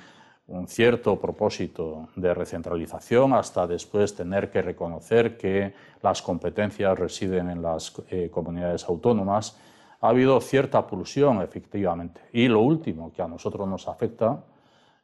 [0.52, 7.62] un cierto propósito de recentralización hasta después tener que reconocer que las competencias residen en
[7.62, 9.58] las eh, comunidades autónomas
[10.02, 12.22] ha habido cierta pulsión, efectivamente.
[12.34, 14.44] Y lo último que a nosotros nos afecta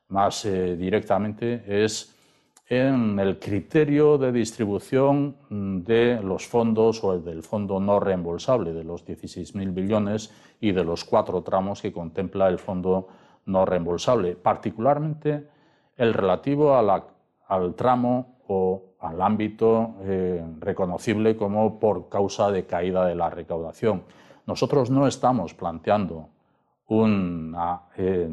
[0.10, 2.14] más eh, directamente es
[2.70, 8.84] en el criterio de distribución de los fondos o el del fondo no reembolsable de
[8.84, 13.08] los 16.000 billones y de los cuatro tramos que contempla el fondo
[13.48, 15.48] no reembolsable, particularmente
[15.96, 23.16] el relativo al tramo o al ámbito eh, reconocible como por causa de caída de
[23.16, 24.04] la recaudación.
[24.46, 26.30] Nosotros no estamos planteando
[26.88, 28.30] una eh,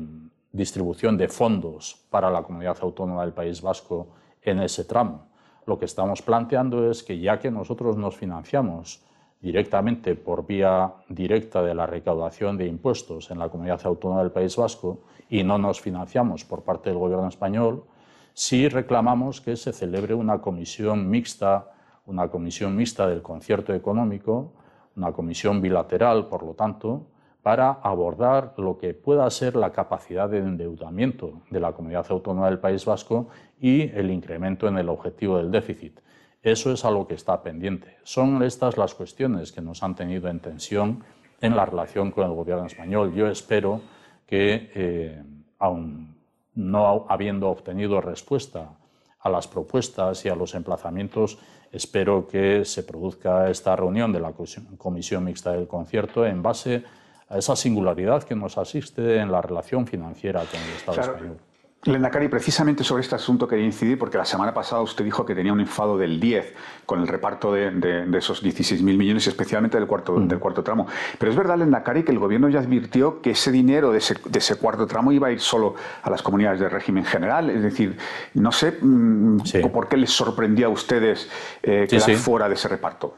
[0.53, 4.09] distribución de fondos para la comunidad autónoma del País Vasco
[4.41, 5.27] en ese tramo.
[5.67, 9.03] Lo que estamos planteando es que ya que nosotros nos financiamos
[9.45, 14.57] directamente por vía directa de la recaudación de impuestos en la comunidad autónoma del País
[14.57, 17.85] Vasco y no nos financiamos por parte del gobierno español,
[18.33, 21.71] sí reclamamos que se celebre una comisión mixta,
[22.07, 24.55] una comisión mixta del concierto económico
[24.97, 27.07] una comisión bilateral, por lo tanto,
[27.43, 32.59] para abordar lo que pueda ser la capacidad de endeudamiento de la comunidad autónoma del
[32.59, 33.29] País Vasco
[33.61, 36.01] y el incremento en el objetivo del déficit.
[36.45, 37.97] Eso es algo que está pendiente.
[38.03, 41.03] Son estas las cuestiones que nos han tenido en tensión
[41.41, 43.15] en la relación con el gobierno español.
[43.15, 43.81] Yo espero
[44.27, 45.23] que, eh,
[45.59, 46.15] aun
[46.55, 48.77] no habiendo obtenido respuesta
[49.21, 51.39] a las propuestas y a los emplazamientos,
[51.73, 54.35] espero que se produzca esta reunión de la
[54.77, 56.85] Comisión Mixta del Concierto en base
[57.29, 61.39] a esa singularidad que nos asiste en la relación financiera con el Estado español.
[61.85, 65.53] Cari, precisamente sobre este asunto quería incidir porque la semana pasada usted dijo que tenía
[65.53, 66.55] un enfado del 10
[66.87, 70.29] con el reparto de, esos 16.000 millones, especialmente del cuarto, mm.
[70.29, 70.87] del cuarto tramo.
[71.19, 74.87] Pero es verdad, Cari, que el gobierno ya advirtió que ese dinero de ese, cuarto
[74.87, 77.51] tramo iba a ir solo a las comunidades de régimen general.
[77.51, 77.99] Es decir,
[78.33, 81.29] no sé mm, por qué les sorprendió a ustedes
[81.63, 83.15] eh, quedar fuera de ese reparto.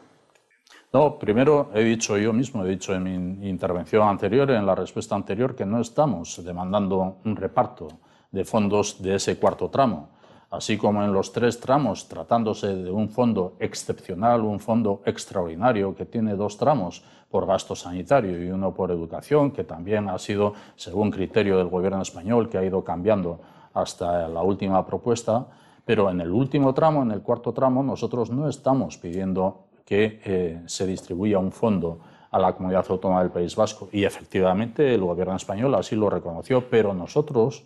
[0.93, 5.15] No, primero he dicho yo mismo, he dicho en mi intervención anterior, en la respuesta
[5.15, 7.89] anterior, que no estamos demandando un reparto
[8.31, 10.09] de fondos de ese cuarto tramo,
[10.51, 16.07] así como en los tres tramos, tratándose de un fondo excepcional, un fondo extraordinario que
[16.07, 21.11] tiene dos tramos por gasto sanitario y uno por educación, que también ha sido, según
[21.11, 23.41] criterio del gobierno español, que ha ido cambiando
[23.75, 25.47] hasta la última propuesta,
[25.85, 30.63] pero en el último tramo, en el cuarto tramo, nosotros no estamos pidiendo que eh,
[30.67, 33.89] se distribuya un fondo a la comunidad autónoma del País Vasco.
[33.93, 37.65] Y efectivamente el gobierno español así lo reconoció, pero nosotros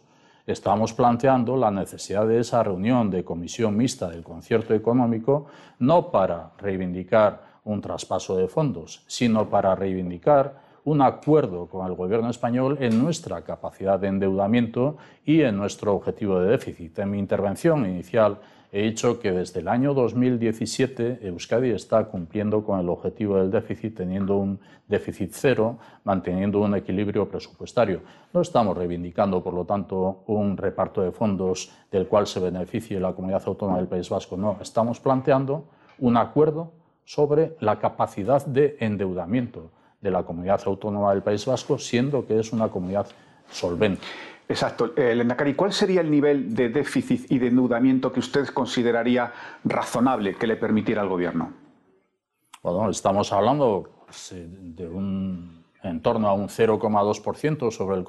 [0.50, 5.46] estamos planteando la necesidad de esa reunión de comisión mixta del concierto económico
[5.78, 12.30] no para reivindicar un traspaso de fondos, sino para reivindicar un acuerdo con el gobierno
[12.30, 16.98] español en nuestra capacidad de endeudamiento y en nuestro objetivo de déficit.
[16.98, 18.38] En mi intervención inicial
[18.72, 23.96] he dicho que desde el año 2017 Euskadi está cumpliendo con el objetivo del déficit,
[23.96, 28.02] teniendo un déficit cero, manteniendo un equilibrio presupuestario.
[28.32, 33.12] No estamos reivindicando, por lo tanto, un reparto de fondos del cual se beneficie la
[33.12, 34.36] comunidad autónoma del País Vasco.
[34.36, 35.64] No, estamos planteando
[35.98, 36.72] un acuerdo
[37.04, 42.52] sobre la capacidad de endeudamiento de la comunidad autónoma del País Vasco, siendo que es
[42.52, 43.06] una comunidad
[43.50, 44.02] solvente.
[44.50, 44.92] Exacto.
[44.96, 49.32] Eh, Lendakari, ¿cuál sería el nivel de déficit y de endeudamiento que usted consideraría
[49.62, 51.52] razonable que le permitiera al gobierno?
[52.60, 58.04] Bueno, estamos hablando pues, eh, de un en torno a un 0,2% sobre el,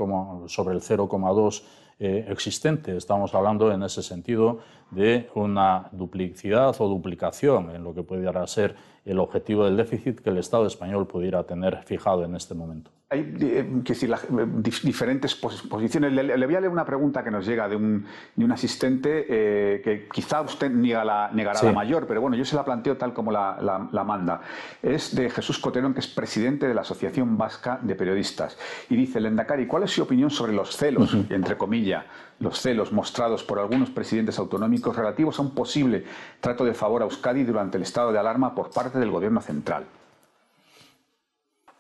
[0.50, 1.64] sobre el 0,2%
[2.00, 2.98] eh, existente.
[2.98, 8.76] Estamos hablando en ese sentido de una duplicidad o duplicación en lo que pudiera ser
[9.04, 12.92] el objetivo del déficit que el Estado español pudiera tener fijado en este momento.
[13.10, 14.46] Hay eh, decir, eh,
[14.84, 16.14] diferentes posiciones.
[16.14, 19.82] Le, voy a leer una pregunta que nos llega de un, de un asistente eh,
[19.84, 23.14] que quizá usted niega la, negará la mayor, pero bueno, yo se la planteo tal
[23.14, 23.58] como la,
[23.92, 24.42] la, manda.
[24.82, 28.58] Es de Jesús Coterón, que es presidente de la Asociación Vasca de Periodistas.
[28.90, 32.06] Y dice, Lendakari, ¿cuál es su opinión sobre los celos, entre comillas,
[32.42, 36.04] los celos mostrados por algunos presidentes autonómicos relativos a un posible
[36.40, 39.86] trato de favor a Euskadi durante el estado de alarma por parte del Gobierno central.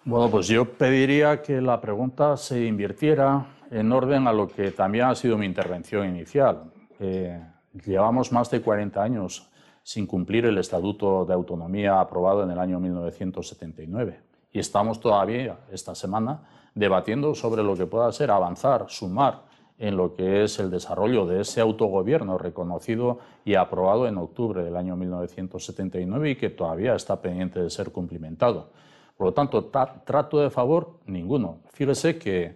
[0.06, 5.06] Bueno, pues yo pediría que la pregunta se invirtiera en orden a lo que también
[5.06, 6.72] ha sido mi intervención inicial.
[7.00, 7.44] Eh,
[7.86, 9.50] llevamos más de 40 años
[9.84, 14.20] sin cumplir el Estatuto de Autonomía aprobado en el año 1979
[14.52, 16.44] Y estamos todavía esta semana
[16.76, 19.51] debatiendo sobre lo que pueda ser avanzar, sumar
[19.82, 24.76] en lo que es el desarrollo de ese autogobierno reconocido y aprobado en octubre del
[24.76, 28.70] año 1979 y que todavía está pendiente de ser cumplimentado.
[29.18, 29.72] Por lo tanto,
[30.06, 31.62] trato de favor ninguno.
[31.74, 32.56] Fíjese que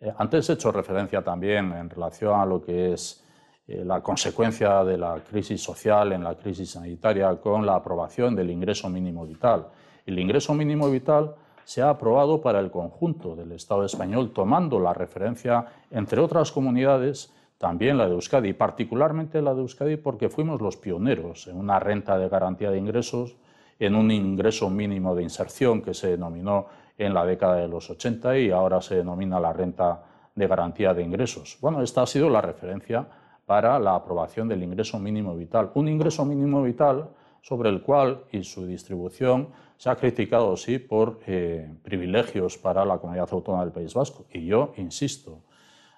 [0.00, 3.22] eh, antes he hecho referencia también en relación a lo que es
[3.66, 8.50] eh, la consecuencia de la crisis social en la crisis sanitaria con la aprobación del
[8.50, 9.68] ingreso mínimo vital.
[10.06, 14.94] El ingreso mínimo vital se ha aprobado para el conjunto del Estado español, tomando la
[14.94, 20.76] referencia, entre otras comunidades, también la de Euskadi, particularmente la de Euskadi porque fuimos los
[20.76, 23.36] pioneros en una renta de garantía de ingresos,
[23.78, 26.66] en un ingreso mínimo de inserción que se denominó
[26.98, 30.02] en la década de los 80 y ahora se denomina la renta
[30.34, 31.58] de garantía de ingresos.
[31.60, 33.06] Bueno, esta ha sido la referencia
[33.46, 35.70] para la aprobación del ingreso mínimo vital.
[35.74, 37.08] Un ingreso mínimo vital
[37.42, 42.98] sobre el cual y su distribución se ha criticado, sí, por eh, privilegios para la
[42.98, 44.26] comunidad autónoma del País Vasco.
[44.32, 45.42] Y yo insisto,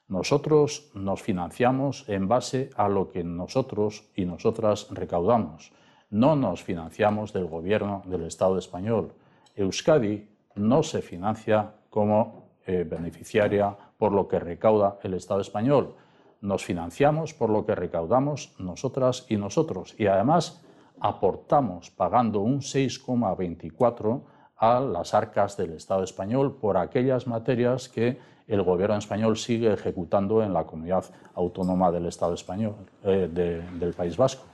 [0.09, 5.72] nosotros nos financiamos en base a lo que nosotros y nosotras recaudamos.
[6.09, 9.12] No nos financiamos del gobierno del Estado español.
[9.55, 15.95] Euskadi no se financia como eh, beneficiaria por lo que recauda el Estado español.
[16.40, 19.95] Nos financiamos por lo que recaudamos nosotras y nosotros.
[19.99, 20.63] Y además
[21.05, 24.22] aportamos pagando un 6,24
[24.57, 30.42] a las arcas del Estado español por aquellas materias que el gobierno español sigue ejecutando
[30.42, 34.44] en la comunidad autónoma del Estado español, eh, del País Vasco.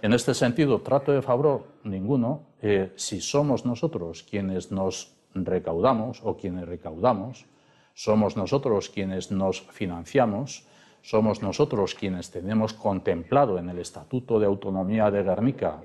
[0.00, 2.42] En este sentido, trato de favor ninguno.
[2.62, 7.46] Eh, si somos nosotros quienes nos recaudamos o quienes recaudamos,
[7.94, 10.68] somos nosotros quienes nos financiamos,
[11.02, 15.80] somos nosotros quienes tenemos contemplado en el Estatuto de Autonomía de Guernica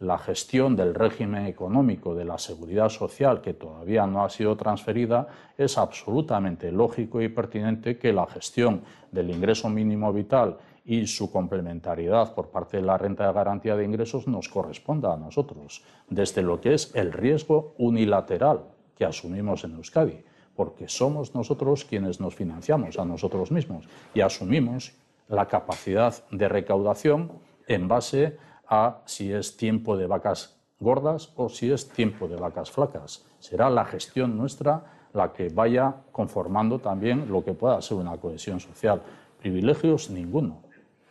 [0.00, 5.28] la gestión del régimen económico de la seguridad social que todavía no ha sido transferida,
[5.58, 10.56] es absolutamente lógico y pertinente que la gestión del ingreso mínimo vital
[10.86, 15.18] y su complementariedad por parte de la renta de garantía de ingresos nos corresponda a
[15.18, 18.62] nosotros, desde lo que es el riesgo unilateral
[18.96, 20.24] que asumimos en Euskadi
[20.60, 24.92] porque somos nosotros quienes nos financiamos a nosotros mismos y asumimos
[25.26, 27.32] la capacidad de recaudación
[27.66, 28.36] en base
[28.68, 33.24] a si es tiempo de vacas gordas o si es tiempo de vacas flacas.
[33.38, 34.84] Será la gestión nuestra
[35.14, 39.00] la que vaya conformando también lo que pueda ser una cohesión social.
[39.38, 40.60] Privilegios ninguno.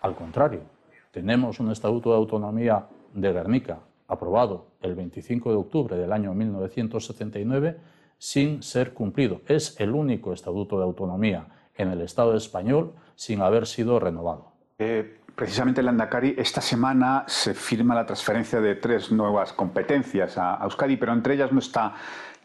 [0.02, 0.62] Al contrario,
[1.10, 2.86] tenemos un Estatuto de Autonomía
[3.16, 9.42] de Guernica aprobado el 25 de octubre del año 1979 sin ser cumplido.
[9.48, 14.52] Es el único estatuto de autonomía en el Estado español sin haber sido renovado.
[14.78, 20.60] Eh, precisamente en Landacari, esta semana se firma la transferencia de tres nuevas competencias a,
[20.62, 21.96] Euskadi, pero entre ellas no está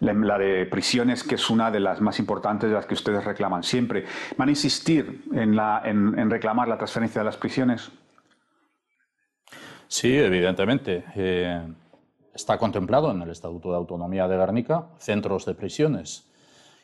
[0.00, 3.62] la, de prisiones, que es una de las más importantes de las que ustedes reclaman
[3.62, 4.06] siempre.
[4.38, 7.90] ¿Van a insistir en, en reclamar la transferencia de las prisiones?
[9.88, 11.04] Sí, evidentemente.
[11.14, 11.62] Eh,
[12.34, 16.28] está contemplado en el Estatuto de Autonomía de Guernica, centros de prisiones.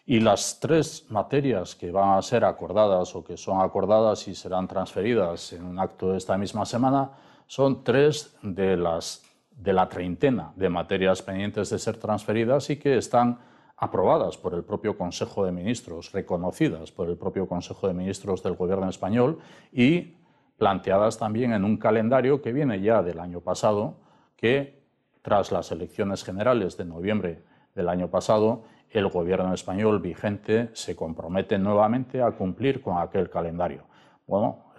[0.07, 4.67] Y las tres materias que van a ser acordadas o que son acordadas y serán
[4.67, 7.11] transferidas en un acto de esta misma semana
[7.47, 12.97] son tres de, las, de la treintena de materias pendientes de ser transferidas y que
[12.97, 13.39] están
[13.77, 18.55] aprobadas por el propio Consejo de Ministros, reconocidas por el propio Consejo de Ministros del
[18.55, 19.39] Gobierno español
[19.73, 20.17] y
[20.59, 23.97] planteadas también en un calendario que viene ya del año pasado,
[24.37, 24.80] que
[25.23, 27.43] tras las elecciones generales de noviembre
[27.75, 33.85] del año pasado, el gobierno español vigente se compromete nuevamente a cumplir con aquel calendario.
[34.27, 34.73] Bueno,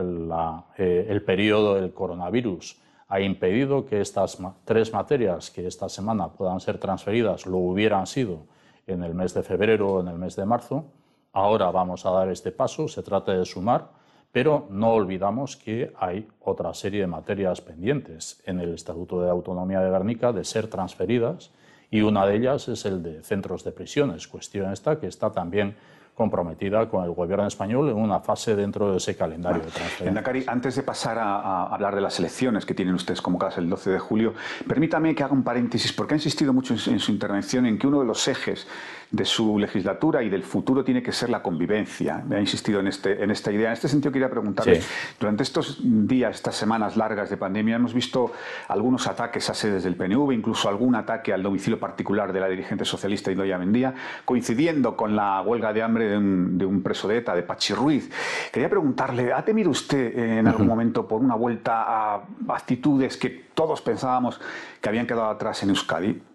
[0.77, 6.59] eh, el periodo del coronavirus ha impedido que estas tres materias que esta semana puedan
[6.59, 8.45] ser transferidas lo hubieran sido
[8.87, 10.85] en el mes de febrero o en el mes de marzo.
[11.33, 14.00] Ahora vamos a dar este paso, se trata de sumar
[14.31, 19.81] pero no olvidamos que hay otra serie de materias pendientes en el Estatuto de Autonomía
[19.81, 21.51] de Guernica de ser transferidas
[21.89, 25.75] y una de ellas es el de centros de prisiones, cuestión esta que está también
[26.15, 30.51] comprometida con el gobierno español en una fase dentro de ese calendario de transferencia.
[30.51, 33.99] antes de pasar a, hablar de las elecciones que tienen ustedes convocadas el 12 de
[33.99, 34.33] julio,
[34.67, 38.01] permítame que haga un paréntesis, porque ha insistido mucho en su intervención en que uno
[38.01, 38.67] de los ejes
[39.11, 42.23] de su legislatura y del futuro tiene que ser la convivencia.
[42.25, 43.67] Me ha insistido en, este, en esta idea.
[43.67, 44.81] En este sentido, quería preguntarle,
[45.19, 48.31] durante estos días, estas semanas largas de pandemia, hemos visto
[48.69, 52.85] algunos ataques a sedes del PNV, incluso algún ataque al domicilio particular de la dirigente
[52.85, 53.93] socialista Idoia Mendía,
[54.23, 58.09] coincidiendo con la huelga de hambre de un, preso de ETA, de Pachi Ruiz.
[58.51, 61.83] Quería preguntarle, ¿ha temido usted en algún momento por una vuelta
[62.15, 64.39] a actitudes que todos pensábamos
[64.79, 66.30] que habían quedado atrás en Euskadi?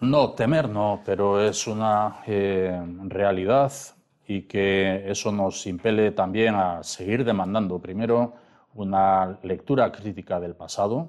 [0.00, 3.72] No, temer no, pero es una eh, realidad
[4.26, 8.34] y que eso nos impele también a seguir demandando primero
[8.74, 11.08] una lectura crítica del pasado,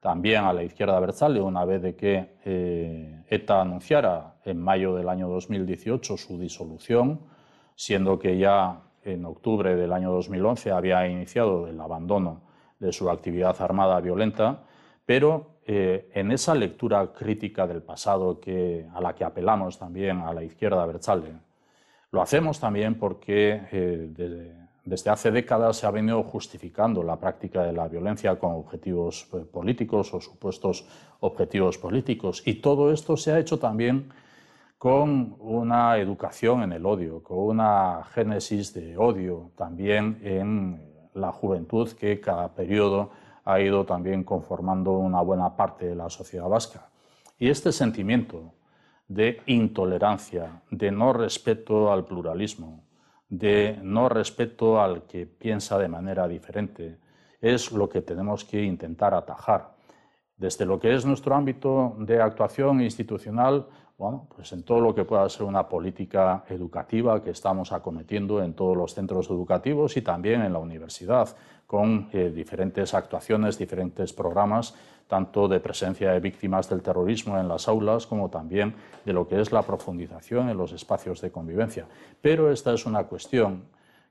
[0.00, 5.10] también a la izquierda Berzale, una vez de que eh, ETA anunciara en mayo del
[5.10, 7.20] año 2018 su disolución,
[7.74, 12.40] siendo que ya en octubre del año 2011 había iniciado el abandono
[12.78, 14.62] de su actividad armada violenta,
[15.04, 20.34] pero eh, en esa lectura crítica del pasado que, a la que apelamos también a
[20.34, 21.32] la izquierda Berzale,
[22.10, 24.54] lo hacemos también porque eh,
[24.84, 29.38] desde hace décadas se ha venido justificando la práctica de la violencia con objetivos eh,
[29.38, 30.86] políticos o supuestos
[31.20, 32.42] objetivos políticos.
[32.44, 34.12] Y todo esto se ha hecho también
[34.76, 41.90] con una educación en el odio, con una génesis de odio también en la juventud
[41.92, 43.10] que cada periodo
[43.44, 46.88] ha ido también conformando una buena parte de la sociedad vasca.
[47.38, 48.54] Y este sentimiento
[49.08, 52.84] de intolerancia, de no respeto al pluralismo,
[53.28, 56.98] de no respeto al que piensa de manera diferente,
[57.40, 59.74] es lo que tenemos que intentar atajar.
[60.36, 63.66] Desde lo que es nuestro ámbito de actuación institucional,
[63.96, 68.54] bueno, pues en todo lo que pueda ser una política educativa que estamos acometiendo en
[68.54, 71.36] todos los centros educativos y también en la universidad,
[71.66, 74.74] con eh, diferentes actuaciones, diferentes programas,
[75.06, 78.74] tanto de presencia de víctimas del terrorismo en las aulas como también
[79.04, 81.86] de lo que es la profundización en los espacios de convivencia.
[82.20, 83.64] Pero esta es una cuestión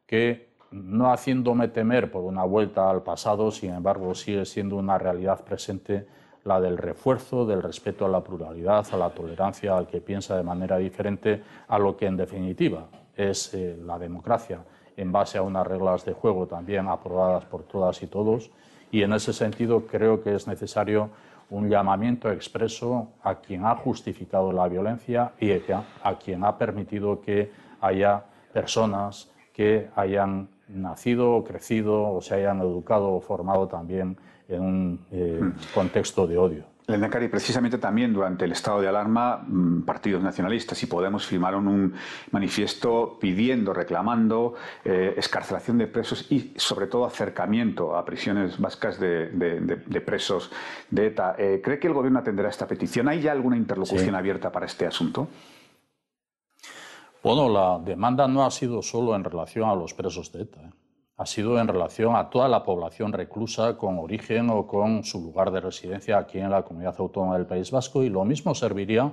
[0.06, 5.44] que, no haciéndome temer por una vuelta al pasado, sin embargo, sigue siendo una realidad
[5.44, 6.08] presente
[6.46, 10.44] la del refuerzo del respeto a la pluralidad, a la tolerancia, al que piensa de
[10.44, 14.60] manera diferente, a lo que en definitiva es eh, la democracia,
[14.98, 18.52] en base a unas reglas de juego también aprobadas por todas y todos.
[18.92, 21.10] Y en ese sentido creo que es necesario
[21.50, 27.52] un llamamiento expreso a quien ha justificado la violencia y a quien ha permitido que
[27.82, 34.18] haya personas que hayan nacido o crecido o se hayan educado o formado también
[34.48, 35.54] en un eh, hmm.
[35.74, 36.74] contexto de odio.
[36.86, 41.94] Lendakari, precisamente también durante el estado de alarma, mm, partidos nacionalistas y Podemos firmaron un
[42.32, 50.02] manifiesto pidiendo, reclamando eh, escarcelación de presos y, sobre todo, acercamiento a prisiones vascas de,
[50.06, 50.52] presos
[50.90, 51.36] de ETA.
[51.38, 53.08] Eh, ¿Cree que el Gobierno atenderá esta petición?
[53.08, 55.30] ¿Hay ya alguna interlocución abierta para este asunto?
[57.24, 60.74] Bueno, la demanda no ha sido solo en relación a los presos de ETA
[61.24, 65.52] ha sido en relación a toda la población reclusa con origen o con su lugar
[65.52, 69.10] de residencia aquí en la comunidad autónoma del País Vasco y lo mismo serviría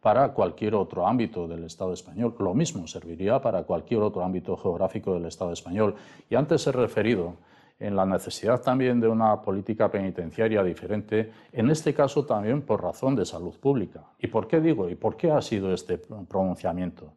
[0.00, 2.34] para cualquier otro ámbito del Estado español.
[2.40, 5.94] Lo mismo serviría para cualquier otro ámbito geográfico del Estado español.
[6.28, 7.36] Y antes he referido
[7.78, 13.14] en la necesidad también de una política penitenciaria diferente, en este caso también por razón
[13.14, 14.02] de salud pública.
[14.18, 14.90] ¿Y por qué digo?
[14.90, 17.12] ¿Y por qué ha sido este pronunciamiento?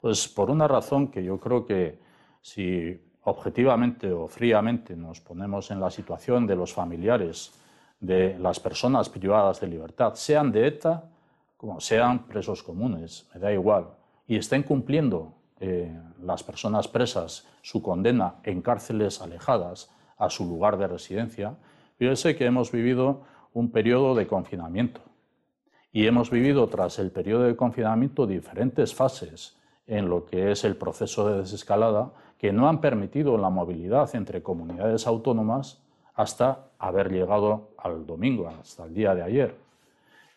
[0.00, 1.98] Pues por una razón que yo creo que
[2.40, 7.52] si objetivamente o fríamente nos ponemos en la situación de los familiares
[8.00, 11.04] de las personas privadas de libertad, sean de ETA
[11.60, 13.88] como sean presos comunes, me da igual,
[14.26, 20.78] y estén cumpliendo eh, las personas presas su condena en cárceles alejadas a su lugar
[20.78, 21.56] de residencia,
[21.98, 25.02] fíjese que hemos vivido un periodo de confinamiento.
[25.92, 29.59] Y hemos vivido tras el periodo de confinamiento diferentes fases
[29.90, 34.40] en lo que es el proceso de desescalada que no han permitido la movilidad entre
[34.40, 35.82] comunidades autónomas
[36.14, 39.56] hasta haber llegado al domingo, hasta el día de ayer.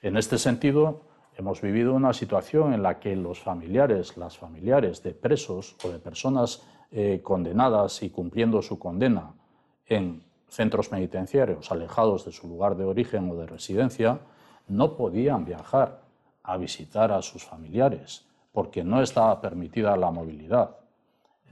[0.02, 1.02] En este sentido,
[1.38, 6.00] hemos vivido una situación en la que los familiares, las familiares de presos o de
[6.00, 9.34] personas eh, condenadas y cumpliendo su condena
[9.86, 14.20] en centros penitenciarios alejados de su lugar de origen o de residencia,
[14.68, 16.02] no podían viajar
[16.42, 20.78] a visitar a sus familiares porque no estaba permitida la movilidad.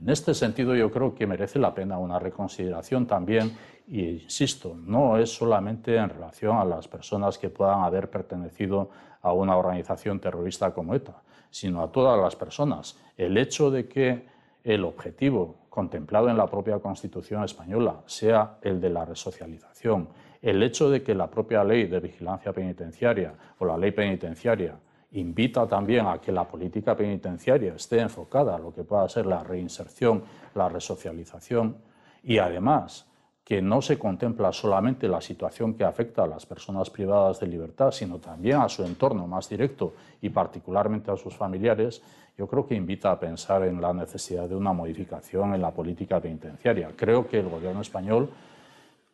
[0.00, 5.18] En este sentido yo creo que merece la pena una reconsideración también, y insisto, no
[5.18, 8.90] es solamente en relación a las personas que puedan haber pertenecido
[9.20, 12.98] a una organización terrorista como ETA, sino a todas las personas.
[13.16, 14.26] El hecho de que
[14.64, 20.08] el objetivo contemplado en la propia Constitución española sea el de la resocialización,
[20.40, 24.76] el hecho de que la propia ley de vigilancia penitenciaria o la ley penitenciaria
[25.12, 29.42] invita también a que la política penitenciaria esté enfocada a lo que pueda ser la
[29.42, 30.22] reinserción,
[30.54, 31.76] la resocialización
[32.22, 33.06] y además
[33.44, 37.90] que no se contempla solamente la situación que afecta a las personas privadas de libertad,
[37.90, 42.02] sino también a su entorno más directo y particularmente a sus familiares,
[42.38, 46.20] yo creo que invita a pensar en la necesidad de una modificación en la política
[46.20, 46.90] penitenciaria.
[46.96, 48.30] Creo que el gobierno español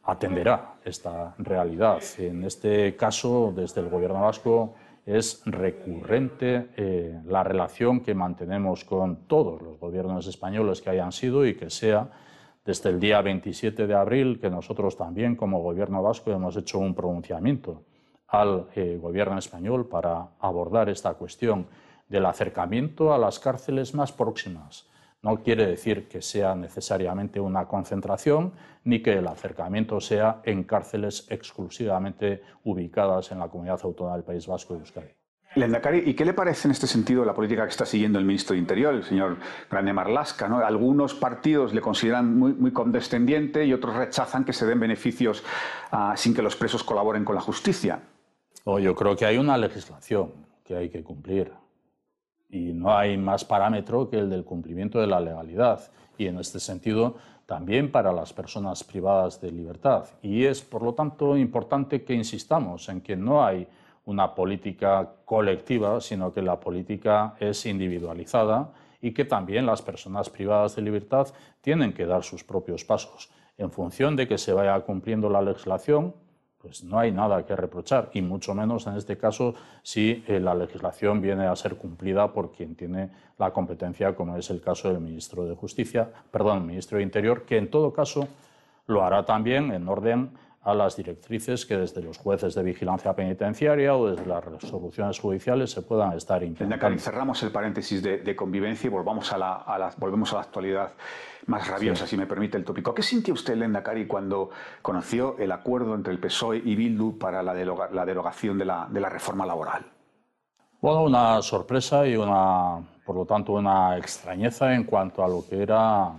[0.05, 2.01] atenderá esta realidad.
[2.19, 4.75] En este caso, desde el gobierno vasco,
[5.09, 11.47] es recurrente eh, la relación que mantenemos con todos los gobiernos españoles que hayan sido
[11.47, 12.11] y que sea
[12.63, 16.95] desde el día 27 de abril que nosotros también como gobierno vasco hemos hecho un
[16.95, 17.85] pronunciamiento
[18.27, 21.67] al eh, gobierno español para abordar esta cuestión
[22.07, 24.91] del acercamiento a las cárceles más próximas.
[25.29, 28.55] No quiere decir que sea necesariamente una concentración
[28.85, 34.47] ni que el acercamiento sea en cárceles exclusivamente ubicadas en la comunidad autónoma del País
[34.47, 35.09] Vasco y Euskadi.
[35.55, 38.55] Lendakari, ¿y qué le parece en este sentido la política que está siguiendo el ministro
[38.55, 39.37] de Interior, el señor
[39.71, 40.49] Grande Marlasca?
[40.49, 40.65] ¿no?
[40.65, 45.45] Algunos partidos le consideran muy, condescendiente y otros rechazan que se den beneficios
[45.93, 48.01] ah, sin que los presos colaboren con la justicia.
[48.65, 50.33] Oh, yo creo que hay una legislación
[50.65, 51.53] que hay que cumplir
[52.49, 55.81] y no hay más parámetro que el del cumplimiento de la legalidad.
[56.17, 60.07] Y en este sentido, también para las personas privadas de libertad.
[60.23, 63.67] Y es, por lo tanto, importante que insistamos en que no hay
[64.05, 70.77] una política colectiva, sino que la política es individualizada y que también las personas privadas
[70.77, 71.29] de libertad
[71.61, 73.31] tienen que dar sus propios pasos.
[73.57, 76.15] En función de que se vaya cumpliendo la legislación,
[76.61, 80.55] pues no hay nada que reprochar, y mucho menos en este caso si eh, la
[80.55, 85.01] legislación viene a ser cumplida por quien tiene la competencia, como es el caso del
[85.01, 88.27] ministro de Justicia, perdón, ministro de Interior, que en todo caso
[88.87, 90.31] lo hará también en orden
[90.63, 95.71] a las directrices que desde los jueces de vigilancia penitenciaria o desde las resoluciones judiciales
[95.71, 96.99] se puedan estar implementando.
[96.99, 100.93] cerramos el paréntesis de, convivencia y volvamos a la, volvemos a la actualidad
[101.49, 102.95] más rabiosa, si me permite el tópico.
[102.95, 104.51] ¿Qué sintió usted, Lendakari, cuando
[104.83, 109.01] conoció el acuerdo entre el PSOE y Bildu para la, la derogación de la, de
[109.01, 109.87] la reforma laboral?
[110.81, 115.63] Bueno, una sorpresa y una, por lo tanto, una extrañeza en cuanto a lo que
[115.63, 116.13] era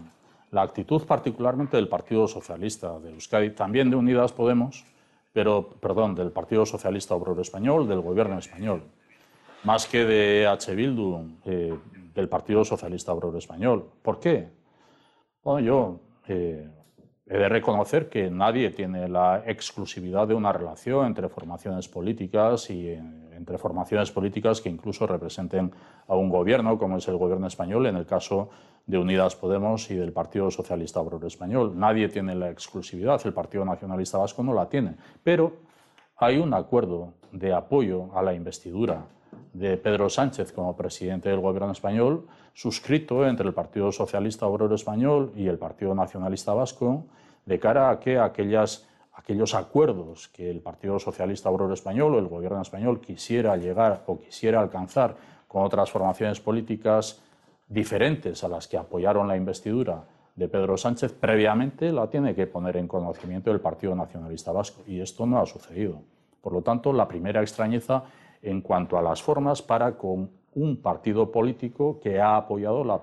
[0.51, 4.83] la actitud particularmente del Partido Socialista de Euskadi, también de Unidas Podemos,
[5.31, 8.81] pero, perdón, del Partido Socialista Obrero Español, del Gobierno español,
[9.63, 10.73] más que de H.
[10.73, 11.77] Bildu, eh,
[12.15, 13.85] del Partido Socialista Obrero Español.
[14.01, 14.58] ¿Por qué?
[15.43, 16.69] Bueno, yo eh,
[17.25, 22.89] he de reconocer que nadie tiene la exclusividad de una relación entre formaciones políticas y
[22.89, 25.71] eh, entre formaciones políticas que incluso representen
[26.07, 28.49] a un gobierno, como es el gobierno español, en el caso
[28.85, 31.71] de Unidas Podemos y del Partido Socialista Obrero Español.
[31.79, 35.53] Nadie tiene la exclusividad, el Partido Nacionalista Vasco no la tiene, pero
[36.17, 39.05] hay un acuerdo de apoyo a la investidura
[39.53, 45.31] de Pedro Sánchez como presidente del gobierno español, suscrito entre el Partido Socialista Obrero Español
[45.35, 47.05] y el Partido Nacionalista Vasco,
[47.45, 52.61] de cara a que aquellos acuerdos que el Partido Socialista Obrero Español o el gobierno
[52.61, 55.15] español quisiera llegar o quisiera alcanzar
[55.47, 57.21] con otras formaciones políticas
[57.67, 60.03] diferentes a las que apoyaron la investidura
[60.35, 64.83] de Pedro Sánchez, previamente la tiene que poner en conocimiento del Partido Nacionalista Vasco.
[64.87, 66.01] Y esto no ha sucedido.
[66.41, 68.03] Por lo tanto, la primera extrañeza
[68.41, 73.01] en cuanto a las formas para con un partido político que ha apoyado la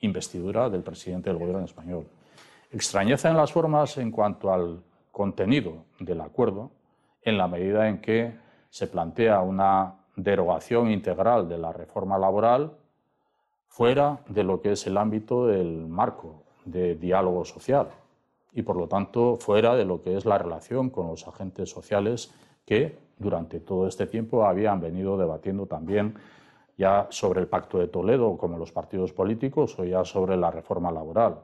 [0.00, 2.06] investidura del presidente del gobierno español.
[2.70, 6.70] Extrañeza en las formas en cuanto al contenido del acuerdo,
[7.22, 8.34] en la medida en que
[8.70, 12.72] se plantea una derogación integral de la reforma laboral
[13.68, 17.88] fuera de lo que es el ámbito del marco de diálogo social
[18.52, 22.34] y, por lo tanto, fuera de lo que es la relación con los agentes sociales
[22.66, 26.14] que durante todo este tiempo habían venido debatiendo también
[26.76, 30.92] ya sobre el Pacto de Toledo, como los partidos políticos, o ya sobre la reforma
[30.92, 31.40] laboral.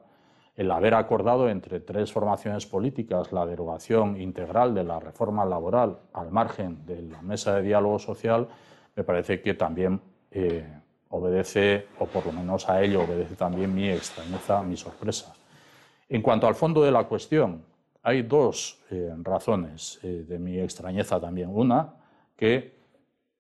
[0.57, 6.31] El haber acordado entre tres formaciones políticas la derogación integral de la reforma laboral al
[6.31, 8.47] margen de la mesa de diálogo social,
[8.95, 10.01] me parece que también
[10.31, 10.65] eh,
[11.09, 15.35] obedece, o por lo menos a ello obedece también mi extrañeza, mi sorpresa.
[16.09, 17.63] En cuanto al fondo de la cuestión,
[18.05, 21.49] hay dos eh, razones eh, de mi extrañeza también.
[21.51, 21.95] Una,
[22.37, 22.77] que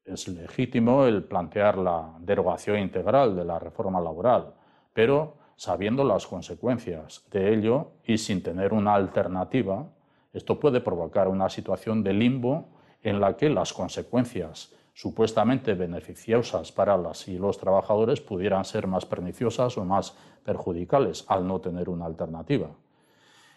[0.07, 4.55] es legítimo el plantear la derogación integral de la reforma laboral,
[4.95, 9.87] pero sabiendo las consecuencias de ello y sin tener una alternativa,
[10.33, 12.69] esto puede provocar una situación de limbo
[13.03, 19.05] en la que las consecuencias supuestamente beneficiosas para las y los trabajadores pudieran ser más
[19.05, 22.71] perniciosas o más perjudicales al no tener una alternativa.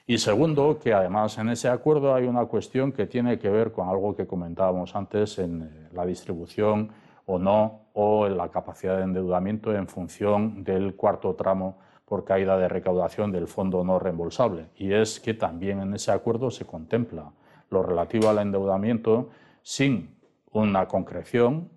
[0.10, 3.90] Y segundo, que además en ese acuerdo hay una cuestión que tiene que ver con
[3.90, 6.90] algo que comentábamos antes en eh, la distribución
[7.26, 12.58] o no o en la capacidad de endeudamiento en función del cuarto tramo por caída
[12.58, 14.68] de recaudación del fondo no reembolsable.
[14.78, 17.34] Y es que también en ese acuerdo se contempla
[17.70, 19.28] lo relativo al endeudamiento
[19.62, 20.16] sin
[20.54, 21.70] una concreción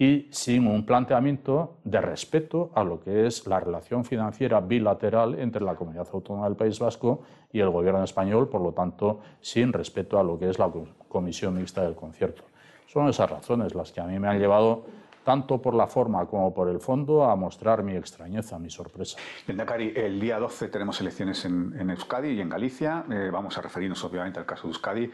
[0.00, 5.62] y sin un planteamiento de respeto a lo que es la relación financiera bilateral entre
[5.62, 7.20] la Comunidad Autónoma del País Vasco
[7.52, 10.70] y el Gobierno español, por lo tanto, sin respeto a lo que es la
[11.06, 12.44] Comisión Mixta del Concierto.
[12.86, 14.84] Son esas razones las que a mí me han llevado
[15.24, 19.18] tanto por la forma como por el fondo, a mostrar mi extrañeza, mi sorpresa.
[19.46, 23.04] El día 12 tenemos elecciones en, Euskadi y en Galicia.
[23.10, 25.10] Eh, vamos a referirnos obviamente al caso de Euskadi.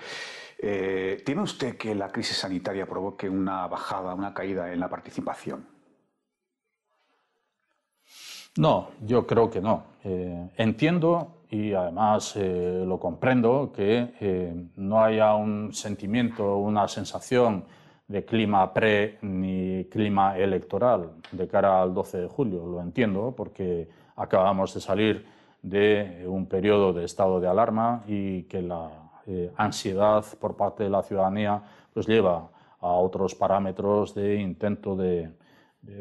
[0.59, 5.67] Eh, ¿Tiene usted que la crisis sanitaria provoque una bajada, una caída en la participación?
[8.57, 9.85] No, yo creo que no.
[10.03, 17.65] Eh, entiendo y además lo comprendo que no haya un sentimiento, una sensación
[18.09, 22.67] de clima pre ni clima electoral de cara al 12 de julio.
[22.67, 25.27] Lo entiendo porque acabamos de salir
[25.63, 28.91] de un periodo de estado de alarma y que la
[29.27, 31.61] eh, ansiedad por parte de la ciudadanía
[31.93, 32.49] pues lleva
[32.81, 35.31] a otros parámetros de intento de,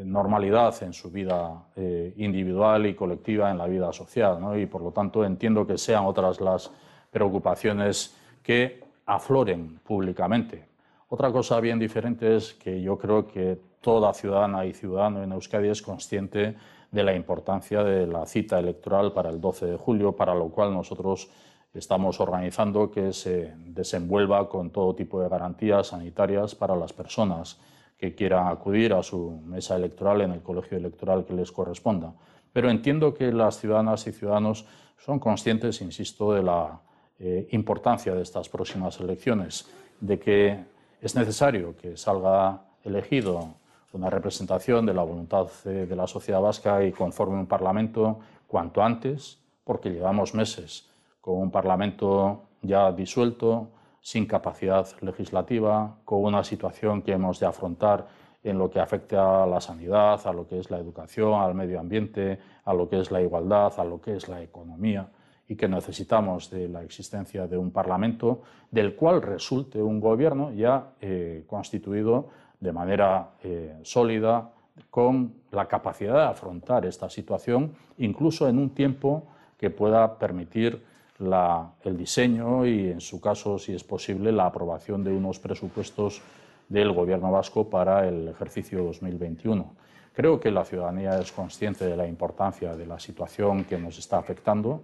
[0.03, 4.39] normalidad en su vida eh, individual y colectiva en la vida social.
[4.59, 6.71] Y por lo tanto entiendo que sean otras las
[7.11, 10.74] preocupaciones que afloren públicamente.
[11.15, 15.69] Otra cosa bien diferente es que yo creo que toda ciudadana y ciudadano en Euskadi
[15.69, 16.57] es consciente
[16.91, 20.73] de la importancia de la cita electoral para el 12 de julio, para lo cual
[20.73, 21.29] nosotros
[21.73, 27.61] estamos organizando que se desenvuelva con todo tipo de garantías sanitarias para las personas
[27.97, 32.11] que quieran acudir a su mesa electoral en el colegio electoral que les corresponda.
[32.51, 34.65] Pero entiendo que las ciudadanas y ciudadanos
[34.97, 36.81] son conscientes, insisto, de la
[37.19, 39.65] eh, importancia de estas próximas elecciones,
[40.01, 43.55] de que es necesario que salga elegido
[43.93, 49.39] una representación de la voluntad de la sociedad vasca y conforme un Parlamento cuanto antes,
[49.63, 50.89] porque llevamos meses
[51.21, 53.69] con un Parlamento ya disuelto,
[54.01, 58.07] sin capacidad legislativa, con una situación que hemos de afrontar
[58.43, 61.79] en lo que afecta a la sanidad, a lo que es la educación, al medio
[61.79, 65.09] ambiente, a lo que es la igualdad, a lo que es la economía
[65.47, 68.41] y que necesitamos de la existencia de un Parlamento
[68.71, 72.29] del cual resulte un gobierno ya eh, constituido
[72.59, 74.51] de manera eh, sólida,
[74.89, 79.23] con la capacidad de afrontar esta situación, incluso en un tiempo
[79.57, 80.81] que pueda permitir
[81.17, 86.21] el diseño y, en su caso, si es posible, la aprobación de unos presupuestos
[86.67, 89.73] del Gobierno vasco para el ejercicio 2021.
[90.13, 94.17] Creo que la ciudadanía es consciente de la importancia de la situación que nos está
[94.17, 94.83] afectando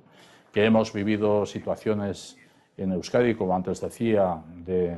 [0.51, 2.37] que hemos vivido situaciones
[2.77, 4.97] en Euskadi, como antes decía, de,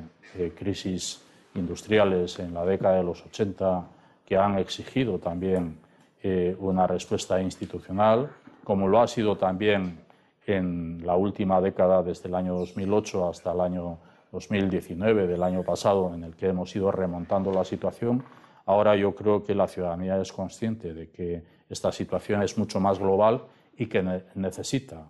[0.55, 1.21] crisis
[1.53, 3.85] industriales en la década de los 80
[4.25, 5.77] que han exigido también
[6.23, 8.31] eh, una respuesta institucional,
[8.63, 9.99] como lo ha sido también
[10.47, 13.99] en la última década, desde el año 2008 hasta el año
[14.31, 18.23] 2019 del año pasado, en el que hemos ido remontando la situación.
[18.65, 22.97] Ahora yo creo que la ciudadanía es consciente de que esta situación es mucho más
[22.97, 23.43] global
[23.77, 24.01] y que
[24.35, 25.05] necesita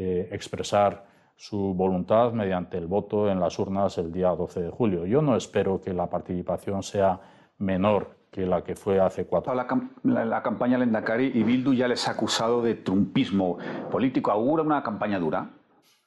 [0.00, 5.06] eh, expresar su voluntad mediante el voto en las urnas el día 12 de julio.
[5.06, 7.20] Yo no espero que la participación sea
[7.58, 9.66] menor que la que fue hace cuatro años.
[10.04, 13.58] La, la, campaña Lendakari y Bildu ya les ha acusado de trumpismo
[13.90, 14.30] político.
[14.30, 15.50] ¿Augura una campaña dura?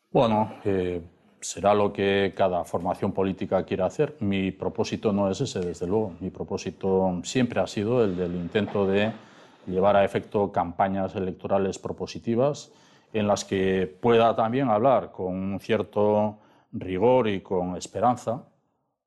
[0.09, 1.01] Bueno, eh,
[1.41, 4.15] será lo que cada formación política quiera hacer.
[4.21, 6.13] Mi propósito no es ese, desde luego.
[6.21, 9.11] Mi propósito siempre ha sido el del intento de
[9.67, 12.71] llevar a efecto campañas electorales propositivas
[13.14, 16.39] en las que pueda también hablar con un cierto
[16.72, 18.43] rigor y con esperanza,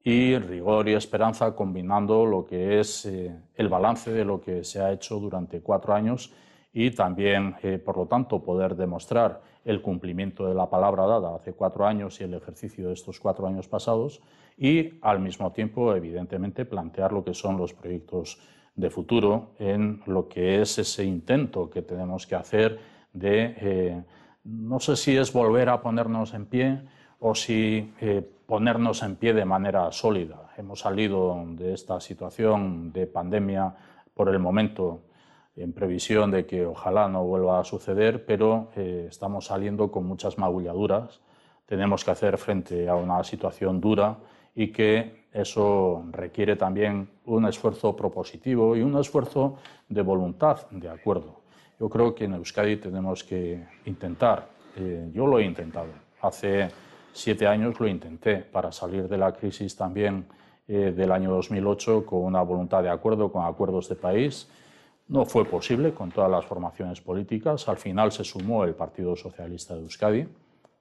[0.02, 4.80] y rigor y esperanza combinando lo que es eh, el balance de lo que se
[4.80, 6.30] ha hecho durante cuatro años
[6.74, 11.54] y también, eh, por lo tanto, poder demostrar el cumplimiento de la palabra dada hace
[11.54, 14.20] cuatro años y el ejercicio de estos cuatro años pasados
[14.58, 18.38] y, al mismo tiempo, evidentemente, plantear lo que son los proyectos
[18.74, 22.78] de futuro en lo que es ese intento que tenemos que hacer
[23.14, 24.04] de, eh,
[24.44, 26.82] no sé si es volver a ponernos en pie
[27.20, 30.50] o si eh, ponernos en pie de manera sólida.
[30.58, 33.74] Hemos salido de esta situación de pandemia
[34.12, 35.00] por el momento
[35.56, 40.36] en previsión de que ojalá no vuelva a suceder, pero eh, estamos saliendo con muchas
[40.36, 41.20] magulladuras.
[41.64, 44.18] Tenemos que hacer frente a una situación dura
[44.54, 49.56] y que eso requiere también un esfuerzo propositivo y un esfuerzo
[49.88, 51.43] de voluntad de acuerdo.
[51.78, 55.88] Yo creo que en Euskadi tenemos que intentar, eh, yo lo he intentado,
[56.20, 56.68] hace
[57.12, 60.26] siete años lo intenté para salir de la crisis también
[60.66, 64.48] eh, del año 2008 con una voluntad de acuerdo, con acuerdos de país.
[65.08, 67.68] No fue posible con todas las formaciones políticas.
[67.68, 70.26] Al final se sumó el Partido Socialista de Euskadi.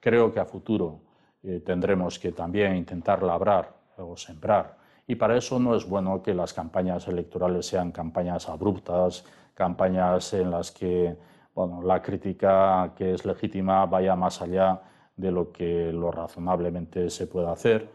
[0.00, 1.00] Creo que a futuro
[1.42, 4.78] eh, tendremos que también intentar labrar o sembrar.
[5.06, 10.50] Y para eso no es bueno que las campañas electorales sean campañas abruptas, campañas en
[10.50, 11.16] las que
[11.54, 14.80] bueno, la crítica que es legítima vaya más allá
[15.16, 17.88] de lo que lo razonablemente se puede hacer.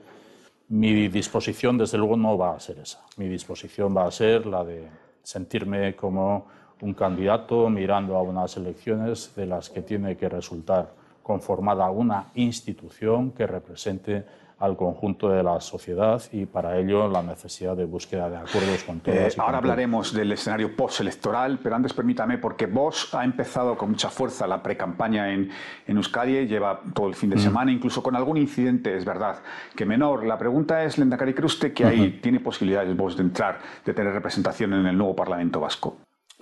[0.70, 3.04] Mi disposición, desde luego, no va a ser esa.
[3.18, 4.88] Mi disposición va a ser la de
[5.24, 6.48] sentirme como
[6.82, 13.32] un candidato mirando a unas elecciones de las que tiene que resultar conformada una institución
[13.32, 14.26] que represente
[14.60, 19.00] al conjunto de la sociedad y para ello la necesidad de búsqueda de acuerdos con
[19.00, 19.36] todas.
[19.36, 24.10] Eh, ahora hablaremos del escenario postelectoral, pero antes permítame, porque Vox ha empezado con mucha
[24.10, 25.50] fuerza la precampaña en,
[25.88, 27.40] en Euskadi, lleva todo el fin de mm.
[27.40, 29.38] semana, incluso con algún incidente, es verdad,
[29.76, 30.26] que menor.
[30.26, 34.14] La pregunta es, Lendakari, ¿cree usted que ahí tiene posibilidades Vox de entrar, de tener
[34.14, 35.98] representación en el nuevo Parlamento Vasco?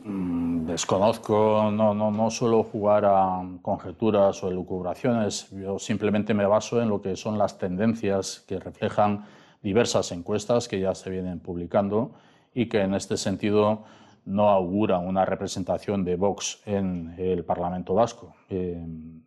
[0.07, 6.81] Mm, desconozco, no, no, no suelo jugar a conjeturas o elucubraciones, yo simplemente me baso
[6.81, 9.25] en lo que son las tendencias que reflejan
[9.61, 12.13] diversas encuestas que ya se vienen publicando
[12.53, 13.83] y que en este sentido
[14.23, 18.33] no auguran una representación de Vox en el Parlamento vasco.
[18.49, 18.81] Eh,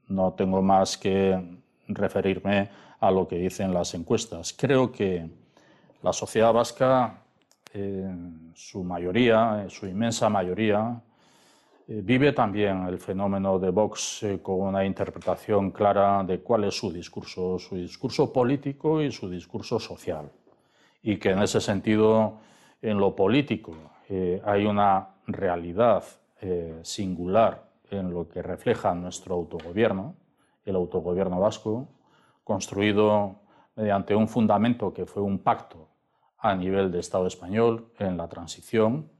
[0.08, 1.58] no tengo más que
[1.88, 2.70] referirme
[3.00, 4.54] a lo que dicen las encuestas.
[4.56, 5.28] Creo que
[6.02, 7.22] la sociedad vasca
[7.74, 11.00] en su mayoría, en su inmensa mayoría,
[11.88, 16.74] eh, vive también el fenómeno de Vox eh, con una interpretación clara de cuál es
[16.76, 20.30] su discurso, su discurso político y su discurso social.
[21.02, 22.34] Y que en ese sentido,
[22.82, 23.72] en lo político,
[24.08, 26.04] eh, hay una realidad
[26.82, 30.14] singular en lo que refleja nuestro autogobierno,
[30.64, 31.86] el autogobierno vasco,
[32.44, 33.40] construido
[33.76, 35.89] mediante un fundamento que fue un pacto
[36.40, 39.10] a nivel de Estado español en la transición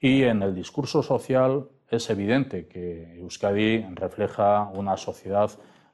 [0.00, 5.50] y en el discurso social es evidente que Euskadi refleja una sociedad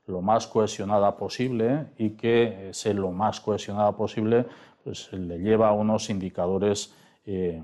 [0.07, 4.47] lo más cohesionada posible y que ser lo más cohesionada posible
[4.83, 6.95] pues, le lleva a unos indicadores
[7.27, 7.63] eh,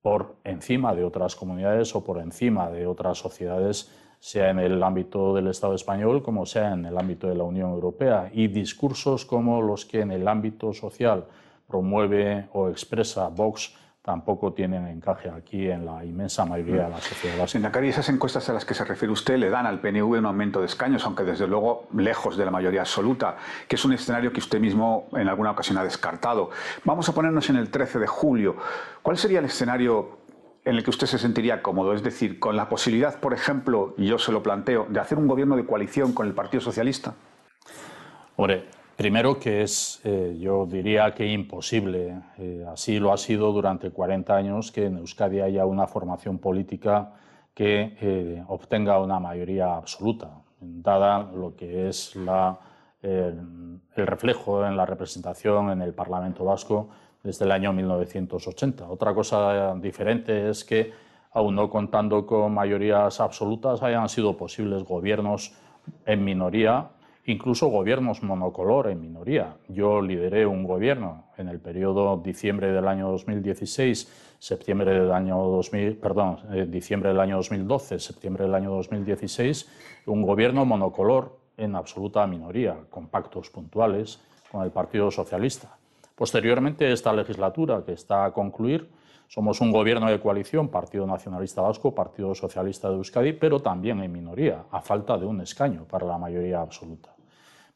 [0.00, 5.34] por encima de otras comunidades o por encima de otras sociedades, sea en el ámbito
[5.34, 8.30] del Estado español como sea en el ámbito de la Unión Europea.
[8.32, 11.26] Y discursos como los que en el ámbito social
[11.68, 13.74] promueve o expresa Vox
[14.06, 17.80] tampoco tienen encaje aquí en la inmensa mayoría de la sociedad básica.
[17.80, 20.66] esas encuestas a las que se refiere usted le dan al PNV un aumento de
[20.66, 23.36] escaños, aunque desde luego lejos de la mayoría absoluta,
[23.66, 26.50] que es un escenario que usted mismo en alguna ocasión ha descartado.
[26.84, 28.56] Vamos a ponernos en el 13 de julio.
[29.02, 30.18] ¿Cuál sería el escenario
[30.64, 31.92] en el que usted se sentiría cómodo?
[31.92, 35.26] Es decir, con la posibilidad, por ejemplo, y yo se lo planteo, de hacer un
[35.26, 37.14] gobierno de coalición con el Partido Socialista.
[38.36, 43.90] Hombre, Primero que es, eh, yo diría que imposible, eh, así lo ha sido durante
[43.90, 47.12] 40 años, que en Euskadi haya una formación política
[47.52, 50.30] que eh, obtenga una mayoría absoluta,
[50.60, 52.16] dada lo que es
[53.02, 56.88] el reflejo en la representación en el Parlamento Vasco
[57.22, 58.88] desde el año 1980.
[58.88, 60.92] Otra cosa diferente es que,
[61.32, 65.52] aun no contando con mayorías absolutas, hayan sido posibles gobiernos
[66.06, 66.88] en minoría
[67.26, 69.56] incluso gobiernos monocolor en minoría.
[69.68, 75.96] Yo lideré un gobierno en el periodo diciembre del año 2016, septiembre del año 2000,
[75.96, 79.68] perdón, eh, diciembre del año 2012, septiembre del año 2016,
[80.06, 84.20] un gobierno monocolor en absoluta minoría, con pactos puntuales
[84.50, 85.76] con el Partido Socialista.
[86.14, 88.88] Posteriormente, esta legislatura que está a concluir,
[89.28, 94.12] somos un gobierno de coalición, Partido Nacionalista Vasco, Partido Socialista de Euskadi, pero también en
[94.12, 97.15] minoría, a falta de un escaño para la mayoría absoluta.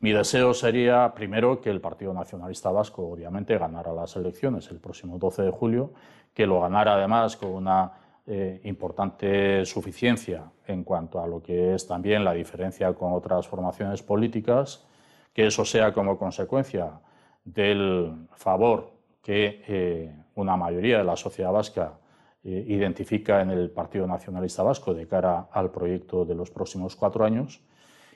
[0.01, 5.19] Mi deseo sería, primero, que el Partido Nacionalista Vasco, obviamente, ganara las elecciones el próximo
[5.19, 5.93] 12 de julio,
[6.33, 7.93] que lo ganara además con una
[8.27, 14.03] eh, importante suficiencia en cuanto a lo que es también la diferencia con otras formaciones
[14.03, 14.87] políticas,
[15.35, 17.01] que eso sea como consecuencia
[17.45, 18.93] del favor
[19.23, 21.99] que eh, una mayoría de la sociedad vasca
[22.43, 27.23] eh, identifica en el Partido Nacionalista Vasco de cara al proyecto de los próximos cuatro
[27.23, 27.61] años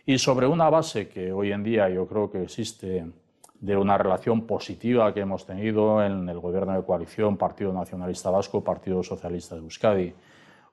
[0.06, 3.06] y sobre una base que hoy en día yo creo que existe
[3.60, 8.62] de una relación positiva que hemos tenido en el gobierno de coalición Partido Nacionalista Vasco,
[8.62, 10.14] Partido Socialista de Euskadi,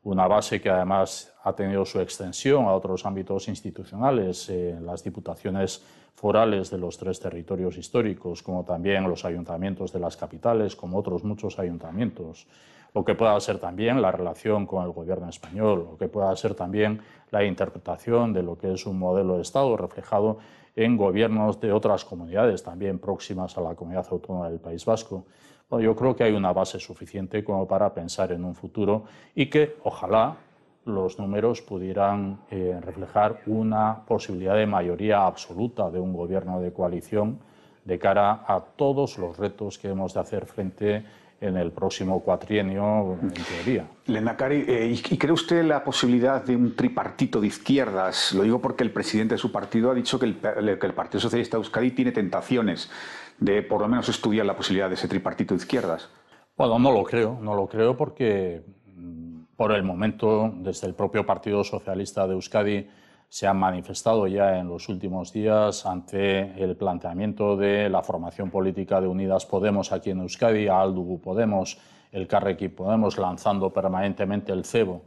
[0.03, 5.85] una base que además ha tenido su extensión a otros ámbitos institucionales, eh, las diputaciones
[6.15, 11.23] forales de los tres territorios históricos, como también los ayuntamientos de las capitales, como otros
[11.23, 12.47] muchos ayuntamientos,
[12.93, 16.55] lo que pueda ser también la relación con el gobierno español, lo que pueda ser
[16.55, 20.39] también la interpretación de lo que es un modelo de Estado reflejado
[20.75, 25.25] en gobiernos de otras comunidades también próximas a la comunidad autónoma del País Vasco.
[25.69, 29.03] yo creo que hay una base suficiente como para pensar en un futuro
[29.35, 30.37] y que ojalá
[30.85, 37.39] los números pudieran eh, reflejar una posibilidad de mayoría absoluta de un gobierno de coalición
[37.85, 41.05] de cara a todos los retos que hemos de hacer frente
[41.41, 43.87] en el próximo cuatrienio, en teoría.
[44.05, 48.31] Lendakari, eh, ¿y cree usted la posibilidad de un tripartito de izquierdas?
[48.33, 51.19] Lo digo porque el presidente de su partido ha dicho que el, que el Partido
[51.19, 52.91] Socialista de Euskadi tiene tentaciones
[53.39, 56.09] de por lo menos estudiar la posibilidad de ese tripartito de izquierdas?
[56.55, 58.63] Bueno, no lo creo, no lo creo porque
[58.95, 62.87] mm, por el momento, desde el propio Partido Socialista de Euskadi,
[63.31, 68.99] se han manifestado ya en los últimos días ante el planteamiento de la formación política
[68.99, 71.77] de Unidas Podemos aquí en Euskadi, a Aldugu Podemos,
[72.11, 75.03] el Carrequi Podemos, lanzando permanentemente el cebo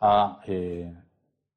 [0.00, 0.90] a eh,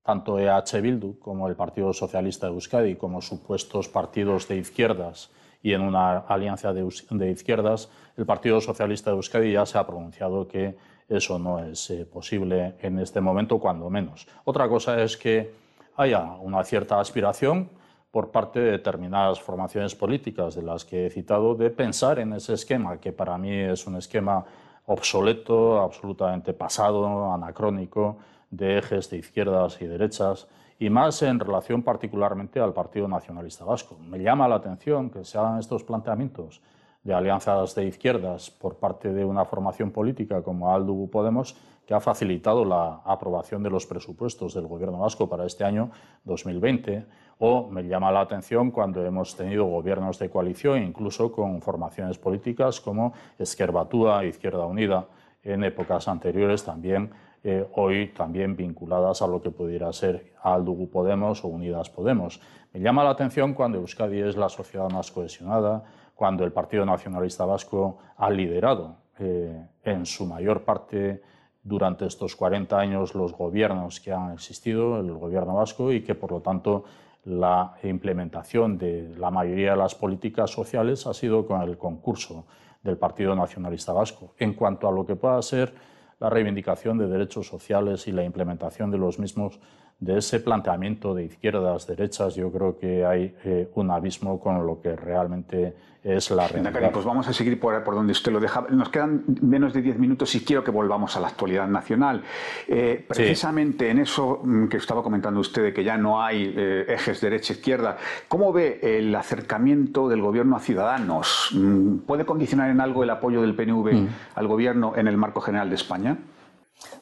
[0.04, 5.32] tanto EH Bildu como el Partido Socialista de Euskadi como supuestos partidos de izquierdas
[5.64, 9.88] y en una alianza de, de, izquierdas, el Partido Socialista de Euskadi ya se ha
[9.88, 10.76] pronunciado que
[11.08, 14.28] eso no es eh, posible en este momento, cuando menos.
[14.44, 15.69] Otra cosa es que
[16.00, 17.70] haya una cierta aspiración
[18.10, 22.54] por parte de determinadas formaciones políticas de las que he citado de pensar en ese
[22.54, 24.45] esquema, que para mí es un esquema
[24.86, 28.18] obsoleto, absolutamente pasado, anacrónico,
[28.50, 30.47] de ejes de izquierdas y derechas,
[30.80, 33.97] y más en relación particularmente al Partido Nacionalista Vasco.
[34.00, 36.62] Me llama la atención que se hagan estos planteamientos
[37.04, 41.58] de alianzas de izquierdas por parte de una formación política como Aldu Podemos,
[41.90, 45.90] que ha facilitado la aprobación de los presupuestos del Gobierno vasco para este año
[46.24, 47.04] 2020.
[47.40, 52.80] O me llama la atención cuando hemos tenido gobiernos de coalición, incluso con formaciones políticas
[52.80, 55.08] como Esquerbatúa, Izquierda Unida,
[55.42, 57.10] en épocas anteriores también,
[57.44, 62.40] eh, hoy también vinculadas a lo que pudiera ser Aldu Podemos o Unidas Podemos.
[62.72, 65.84] Me llama la atención cuando Euskadi es la sociedad más cohesionada,
[66.14, 71.24] cuando el Partido Nacionalista Vasco ha liderado eh, en su mayor parte
[71.64, 76.32] durante estos 40 años los gobiernos que han existido, el gobierno vasco, y que por
[76.32, 76.86] lo tanto
[77.26, 82.45] la implementación de la mayoría de las políticas sociales ha sido con el concurso
[82.82, 84.34] del Partido Nacionalista Vasco.
[84.38, 85.74] En cuanto a lo que pueda ser
[86.20, 89.60] la reivindicación de derechos sociales y la implementación de los mismos,
[90.00, 94.82] de ese planteamiento de izquierdas, derechas, yo creo que hay eh, un abismo con lo
[94.82, 95.74] que realmente
[96.04, 96.91] es la realidad.
[96.93, 98.66] pues vamos a seguir por, por, donde usted lo deja.
[98.70, 102.24] Nos quedan menos de diez minutos y quiero que volvamos a la actualidad nacional.
[102.68, 103.91] Eh, precisamente sí.
[103.91, 107.97] en eso mm, que estaba comentando usted, de que ya no hay eh, ejes derecha-izquierda,
[108.30, 111.50] ¿cómo ve el acercamiento del gobierno a Ciudadanos?
[111.54, 114.08] Mm, ¿Puede condicionar en algo el apoyo del PNV mm.
[114.36, 116.18] al gobierno en el marco general de España?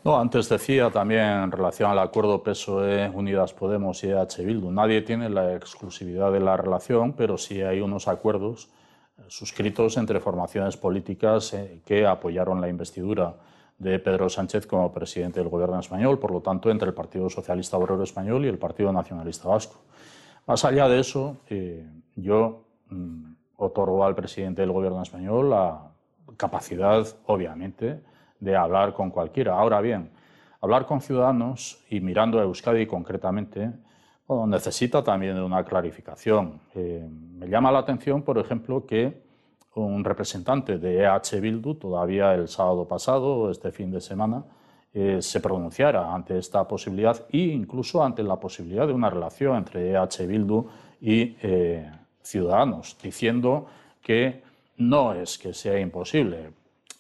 [0.04, 5.02] No, antes decía también en relación al acuerdo PSOE, Unidas Podemos y EH Bildu, nadie
[5.02, 8.70] tiene la exclusividad de la relación, pero sí hay unos acuerdos
[9.18, 13.36] eh, suscritos entre formaciones políticas eh, que apoyaron la investidura
[13.78, 17.78] de Pedro Sánchez como presidente del gobierno español, por lo tanto, entre el Partido Socialista
[17.78, 19.82] Obrero Español y el Partido Nacionalista Vasco.
[20.48, 25.92] Más allá de eso, eh, yo mm, otorgo al presidente del gobierno español la
[26.38, 28.02] capacidad, obviamente,
[28.40, 29.58] de hablar con cualquiera.
[29.58, 30.10] Ahora bien,
[30.62, 33.72] hablar con ciudadanos y mirando a Euskadi concretamente,
[34.48, 36.60] necesita también de una clarificación.
[36.76, 39.26] Eh, me llama la atención, por ejemplo, que
[39.76, 44.44] un representante de EH Bildu, todavía el sábado pasado, este fin de semana,
[44.94, 49.92] eh, se pronunciara ante esta posibilidad e incluso ante la posibilidad de una relación entre
[49.92, 50.68] EH Bildu
[51.00, 51.90] y eh,
[52.22, 53.68] Ciudadanos, diciendo
[54.02, 54.44] que
[54.78, 56.52] no es que sea imposible,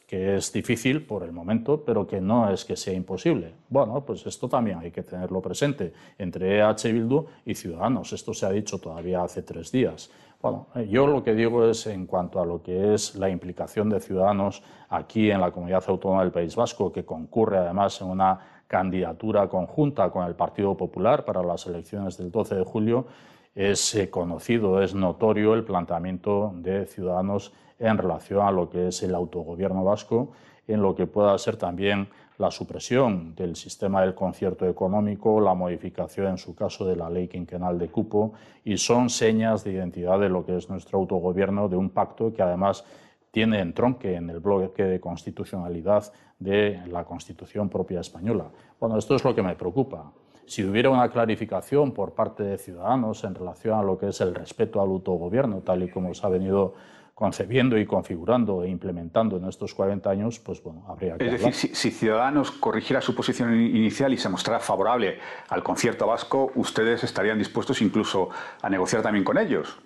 [0.07, 3.53] que es difícil por el momento, pero que no es que sea imposible.
[3.67, 8.13] Bueno, pues esto también hay que tenerlo presente entre EH Bildu y Ciudadanos.
[8.13, 10.09] Esto se ha dicho todavía hace tres días.
[10.41, 13.99] Bueno, yo lo que digo es en cuanto a lo que es la implicación de
[13.99, 19.49] Ciudadanos aquí en la Comunidad Autónoma del País Vasco, que concurre además en una candidatura
[19.49, 23.07] conjunta con el Partido Popular para las elecciones del 12 de julio,
[23.55, 29.03] es eh, conocido, es notorio el planteamiento de Ciudadanos en relación a lo que es
[29.03, 30.31] el autogobierno vasco,
[30.67, 36.27] en lo que pueda ser también la supresión del sistema del concierto económico, la modificación,
[36.27, 40.29] en su caso, de la ley quinquenal de cupo, y son señas de identidad de
[40.29, 42.85] lo que es nuestro autogobierno, de un pacto que además
[43.31, 48.45] tiene entronque en el bloque de constitucionalidad de la Constitución propia española.
[48.79, 50.11] Bueno, esto es lo que me preocupa.
[50.45, 54.33] Si hubiera una clarificación por parte de ciudadanos en relación a lo que es el
[54.33, 56.75] respeto al autogobierno, tal y como se ha venido
[57.17, 61.25] concebiendo y configurando e implementando en estos 40 años, pues bueno, habría que.
[61.25, 65.17] Es decir, si, si, Ciudadanos corrigiera su posición inicial y se mostrara favorable
[65.49, 68.29] al concierto vasco, ustedes estarían dispuestos incluso
[68.61, 69.79] a negociar también con ellos.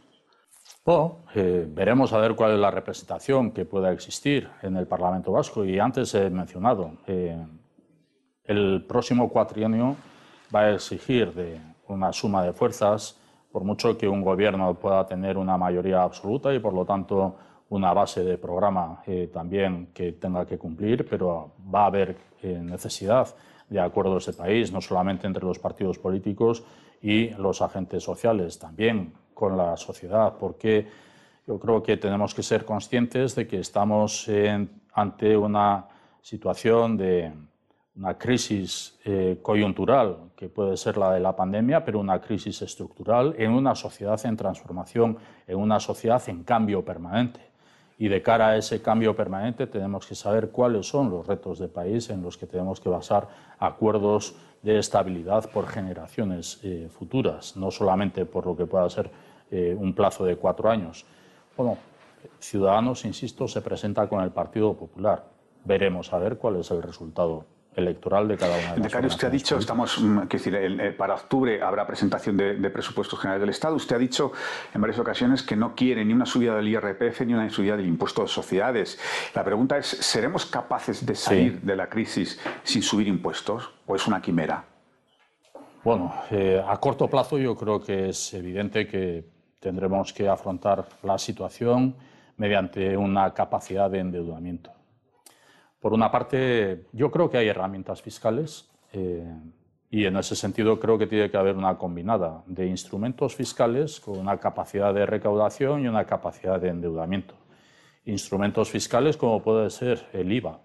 [0.84, 5.32] Bueno, eh, veremos a ver cuál es la representación que pueda existir en el Parlamento
[5.32, 5.64] Vasco.
[5.64, 7.42] Y antes he mencionado, eh,
[8.44, 9.96] el próximo cuatrienio
[10.54, 13.21] va a exigir de una suma de fuerzas
[13.52, 17.36] por mucho que un gobierno pueda tener una mayoría absoluta y por lo tanto
[17.70, 22.60] una base de programa eh, también que tenga que cumplir, pero va a haber eh,
[22.62, 23.34] necesidad
[23.70, 26.64] de acuerdos de país, no solamente entre los partidos políticos
[27.02, 30.88] y los agentes sociales, también con la sociedad, porque
[31.48, 34.30] Yo creo que tenemos que ser conscientes de que estamos
[34.94, 35.88] ante una
[36.22, 37.32] situación de
[37.96, 43.36] una crisis eh, coyuntural, que puede ser la de la pandemia, pero una crisis estructural
[43.38, 47.42] en una sociedad en transformación, en una sociedad en cambio permanente.
[47.98, 51.68] Y de cara a ese cambio permanente tenemos que saber cuáles son los retos de
[51.68, 53.28] país en los que tenemos que basar
[53.60, 59.12] acuerdos de estabilidad por generaciones eh, futuras, no solamente por lo que pueda ser
[59.52, 61.06] eh, un plazo de cuatro años.
[61.56, 61.78] Bueno,
[62.40, 65.26] Ciudadanos, insisto, se presenta con el Partido Popular.
[65.66, 69.32] Veremos a ver cuál es el resultado electoral de cada una de las usted ha
[69.32, 73.76] dicho, estamos, mm, decir, eh, para octubre habrá presentación de, presupuestos generales del Estado.
[73.76, 74.32] Usted ha dicho
[74.74, 77.88] en varias ocasiones que no quiere ni una subida del IRPF ni una subida del
[77.88, 79.00] impuesto de sociedades.
[79.34, 84.08] La pregunta es, ¿seremos capaces de salir de la crisis sin subir impuestos o es
[84.08, 84.66] una quimera?
[85.84, 89.26] Bueno, eh, a corto plazo yo creo que es evidente que
[89.60, 91.96] tendremos que afrontar la situación
[92.38, 94.72] mediante una capacidad de endeudamiento.
[95.82, 99.36] Por una parte, yo creo que hay herramientas fiscales eh,
[99.90, 104.20] y en ese sentido creo que tiene que haber una combinada de instrumentos fiscales con
[104.20, 107.34] una capacidad de recaudación y una capacidad de endeudamiento.
[108.06, 110.60] Instrumentos fiscales como puede ser el IVA.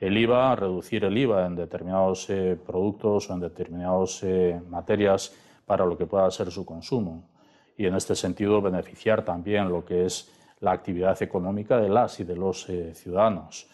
[0.00, 5.34] El IVA, reducir el IVA en determinados eh, productos o en determinadas eh, materias
[5.66, 7.28] para lo que pueda ser su consumo.
[7.76, 12.24] Y en este sentido beneficiar también lo que es la actividad económica de las y
[12.24, 13.68] de los ciudadanos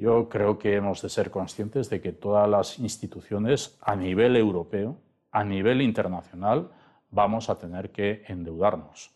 [0.00, 4.96] yo creo que hemos de ser conscientes de que todas las instituciones a nivel europeo,
[5.30, 6.70] a nivel internacional,
[7.10, 9.10] vamos a tener que endeudarnos.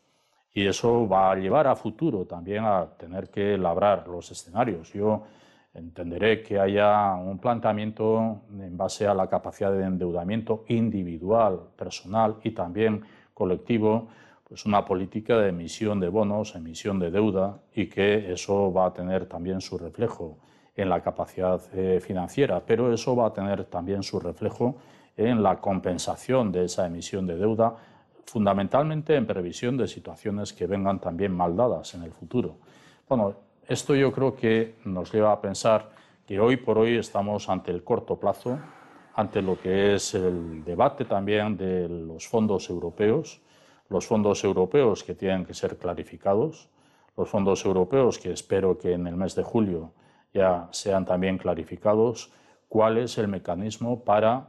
[0.52, 4.92] Y eso va a llevar a futuro también a tener que labrar los escenarios.
[4.92, 5.22] Yo
[5.72, 12.50] entenderé que haya un planteamiento en base a la capacidad de endeudamiento individual, personal y
[12.50, 14.08] también colectivo,
[14.46, 18.92] pues una política de emisión de bonos, emisión de deuda y que eso va a
[18.92, 20.36] tener también su reflejo
[20.76, 24.76] en la capacidad eh, financiera, pero eso va a tener también su reflejo
[25.16, 27.76] en la compensación de esa emisión de deuda,
[28.26, 32.56] fundamentalmente en previsión de situaciones que vengan también mal dadas en el futuro.
[33.08, 33.34] Bueno,
[33.68, 35.90] esto yo creo que nos lleva a pensar
[36.26, 38.58] que hoy por hoy estamos ante el corto plazo,
[39.14, 43.40] ante lo que es el debate también de los fondos europeos,
[43.88, 46.68] los fondos europeos que tienen que ser clarificados,
[47.16, 49.92] los fondos europeos que espero que en el mes de julio
[50.34, 52.32] ya sean también clarificados
[52.68, 54.48] cuál es el mecanismo para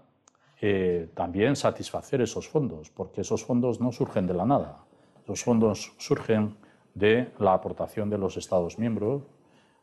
[0.59, 4.79] eh, también satisfacer esos fondos, porque esos fondos no surgen de la nada.
[5.27, 6.57] Los fondos surgen
[6.95, 9.23] de la aportación de los Estados miembros,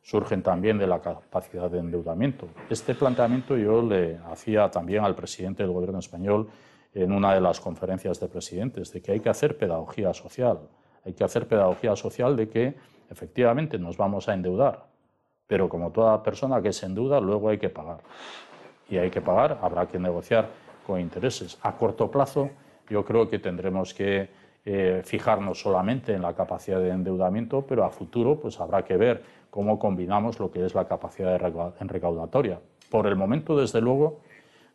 [0.03, 2.49] surgen también de la capacidad de endeudamiento.
[2.69, 6.49] Este planteamiento yo le hacía también al presidente del Gobierno español
[6.95, 10.69] en una de las conferencias de presidentes, de que hay que hacer pedagogía social.
[11.05, 12.77] Hay que hacer pedagogía social de que
[13.09, 14.92] efectivamente nos vamos a endeudar,
[15.53, 17.99] pero como toda persona que se endeuda, luego hay que pagar.
[18.89, 20.49] Y hay que pagar, habrá que negociar
[20.87, 21.59] con intereses.
[21.61, 22.49] A corto plazo,
[22.89, 24.31] yo creo que tendremos que
[24.65, 29.23] eh, fijarnos solamente en la capacidad de endeudamiento, pero a futuro pues habrá que ver
[29.51, 32.59] cómo combinamos lo que es la capacidad de recaudatoria.
[32.91, 34.21] Por el momento, desde luego,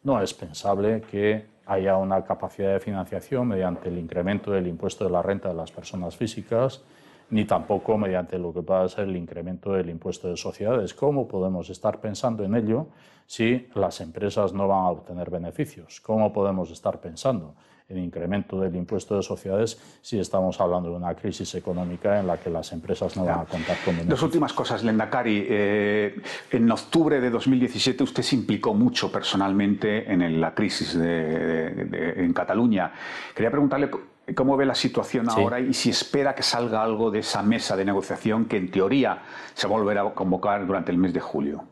[0.03, 5.09] no es pensable que haya una capacidad de financiación mediante el incremento del impuesto de
[5.09, 6.83] la renta de las personas físicas,
[7.29, 10.93] ni tampoco mediante lo que pueda ser el incremento del impuesto de sociedades.
[10.93, 12.87] ¿Cómo podemos estar pensando en ello
[13.25, 15.99] si las empresas no van a obtener beneficios?
[15.99, 17.55] ¿Cómo podemos estar pensando
[17.89, 22.37] en incremento del impuesto de sociedades si estamos hablando de una crisis económica en la
[22.37, 24.09] que las empresas no van a contar con beneficios?
[24.09, 25.45] Dos últimas cosas, Lendakari.
[25.49, 26.21] Eh,
[26.51, 32.91] en octubre de 2017 usted se implicó mucho personalmente en la crisis en Cataluña.
[33.33, 33.89] Quería preguntarle
[34.35, 37.85] ¿Cómo ve la situación ahora y si espera que salga algo de esa mesa de
[37.85, 39.21] negociación que en teoría
[39.53, 41.63] se volverá a convocar durante el mes de julio?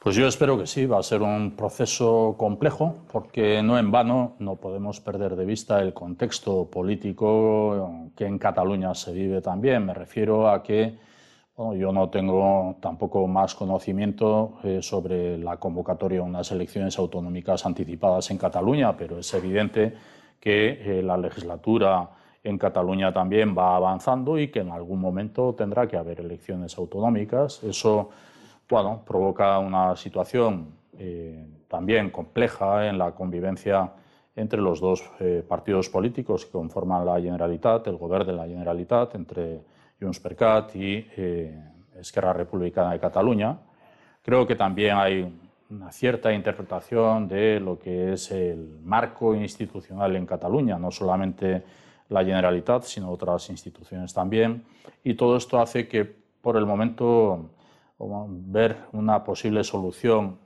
[0.00, 4.34] Pues yo espero que sí, va a ser un proceso complejo porque no en vano
[4.38, 9.86] no podemos perder de vista el contexto político que en Cataluña se vive también.
[9.86, 10.98] Me refiero a que
[11.54, 17.66] bueno, yo no tengo tampoco más conocimiento eh, sobre la convocatoria de unas elecciones autonómicas
[17.66, 19.94] anticipadas en Cataluña, pero es evidente
[20.40, 22.08] que eh, la legislatura
[22.42, 27.62] en Cataluña también va avanzando y que en algún momento tendrá que haber elecciones autonómicas.
[27.62, 28.08] Eso
[28.68, 30.68] bueno, provoca una situación
[30.98, 33.92] eh, también compleja en la convivencia
[34.34, 39.14] entre los dos eh, partidos políticos que conforman la Generalitat, el gobierno de la Generalitat,
[39.16, 39.60] entre
[40.00, 41.06] Junts per Cat y
[41.94, 43.58] Esquerra Republicana de Cataluña.
[44.22, 45.30] Creo que también hay
[45.70, 51.62] una cierta interpretación de lo que es el marco institucional en Cataluña, no solamente
[52.08, 54.64] la Generalitat, sino otras instituciones también.
[55.04, 57.50] Y todo esto hace que, por el momento,
[57.98, 60.38] ver una posible solución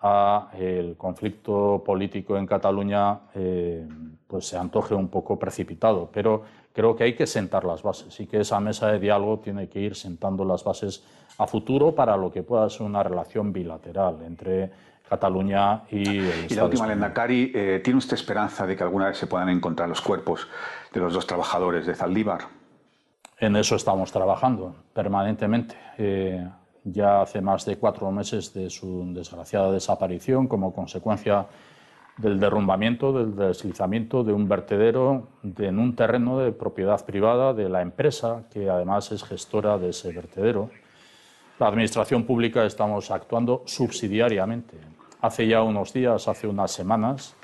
[0.00, 3.88] a el conflicto político en Cataluña eh,
[4.26, 6.42] pues se antoje un poco precipitado, pero
[6.72, 9.80] creo que hay que sentar las bases y que esa mesa de diálogo tiene que
[9.80, 11.02] ir sentando las bases
[11.38, 14.70] a futuro para lo que pueda ser una relación bilateral entre
[15.08, 19.18] Cataluña y el Y la última, Lendakari, eh, ¿tiene usted esperanza de que alguna vez
[19.18, 20.48] se puedan encontrar los cuerpos
[20.92, 22.40] de los dos trabajadores de Zaldívar?
[23.38, 25.76] En eso estamos trabajando permanentemente.
[25.98, 26.48] Eh,
[26.84, 31.46] ya hace más de cuatro meses de su desgraciada desaparición como consecuencia
[32.16, 37.82] del derrumbamiento, del deslizamiento de un vertedero en un terreno de propiedad privada de la
[37.82, 40.70] empresa, que además es gestora de ese vertedero.
[41.58, 44.76] La Administración Pública estamos actuando subsidiariamente.
[45.22, 47.34] Hace ya unos días, hace unas semanas,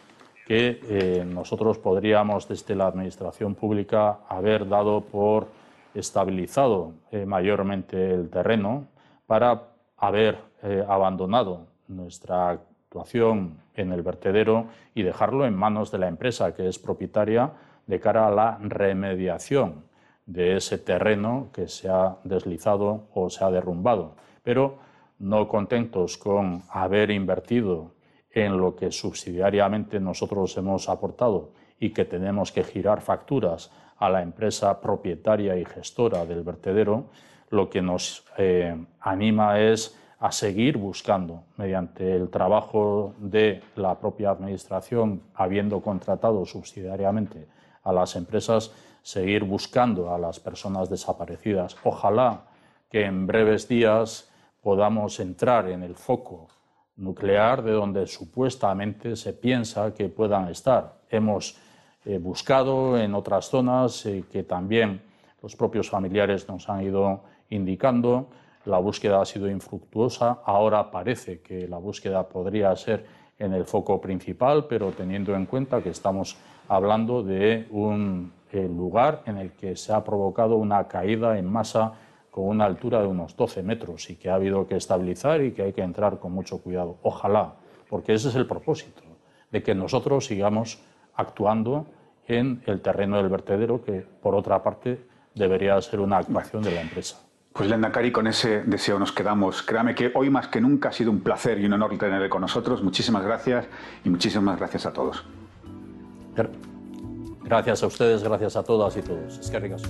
[0.47, 5.49] que eh, nosotros podríamos desde la Administración Pública haber dado por
[5.95, 8.87] estabilizado eh, mayormente el terreno
[9.27, 16.09] para haber eh, abandonado nuestra actuación en el vertedero y dejarlo en manos de la
[16.09, 17.51] empresa que es propietaria
[17.87, 19.91] de cara a la remediación
[20.27, 24.17] de ese terreno que se ha deslizado o se ha derrumbado.
[24.43, 24.79] Pero
[25.19, 27.93] no contentos con haber invertido
[28.31, 34.23] en lo que subsidiariamente nosotros hemos aportado y que tenemos que girar facturas a la
[34.23, 37.11] empresa propietaria y gestora del vertedero,
[37.51, 44.31] lo que nos eh, anima es a seguir buscando, mediante el trabajo de la propia
[44.31, 47.49] Administración, habiendo contratado subsidiariamente
[47.83, 48.73] a las empresas,
[49.03, 51.77] seguir buscando a las personas desaparecidas.
[51.85, 52.45] Ojalá
[52.91, 54.31] que en breves días
[54.61, 56.49] podamos entrar en el foco
[56.97, 61.01] nuclear de donde supuestamente se piensa que puedan estar.
[61.11, 61.59] Hemos
[62.05, 65.03] eh, buscado en otras zonas eh, que también
[65.43, 68.29] los propios familiares nos han ido indicando.
[68.65, 70.41] La búsqueda ha sido infructuosa.
[70.45, 73.05] Ahora parece que la búsqueda podría ser
[73.39, 76.37] en el foco principal, pero teniendo en cuenta que estamos
[76.69, 81.95] hablando de un eh, lugar en el que se ha provocado una caída en masa
[82.31, 85.63] con una altura de unos 12 metros y que ha habido que estabilizar y que
[85.63, 86.97] hay que entrar con mucho cuidado.
[87.03, 87.55] Ojalá,
[87.89, 89.03] porque ese es el propósito,
[89.51, 90.83] de que nosotros sigamos
[91.15, 91.87] actuando
[92.27, 94.99] en el terreno del vertedero, que por otra parte
[95.35, 97.19] debería ser una actuación de la empresa.
[97.53, 99.63] Pues Lendakari, con ese deseo nos quedamos.
[99.63, 102.41] Créame que hoy más que nunca ha sido un placer y un honor tenerle con
[102.41, 102.83] nosotros.
[102.83, 103.67] Muchísimas gracias
[104.05, 105.23] y muchísimas gracias a todos.
[107.53, 109.39] Gracias a ustedes, gracias a todas y todos.
[109.39, 109.83] Es que ricas.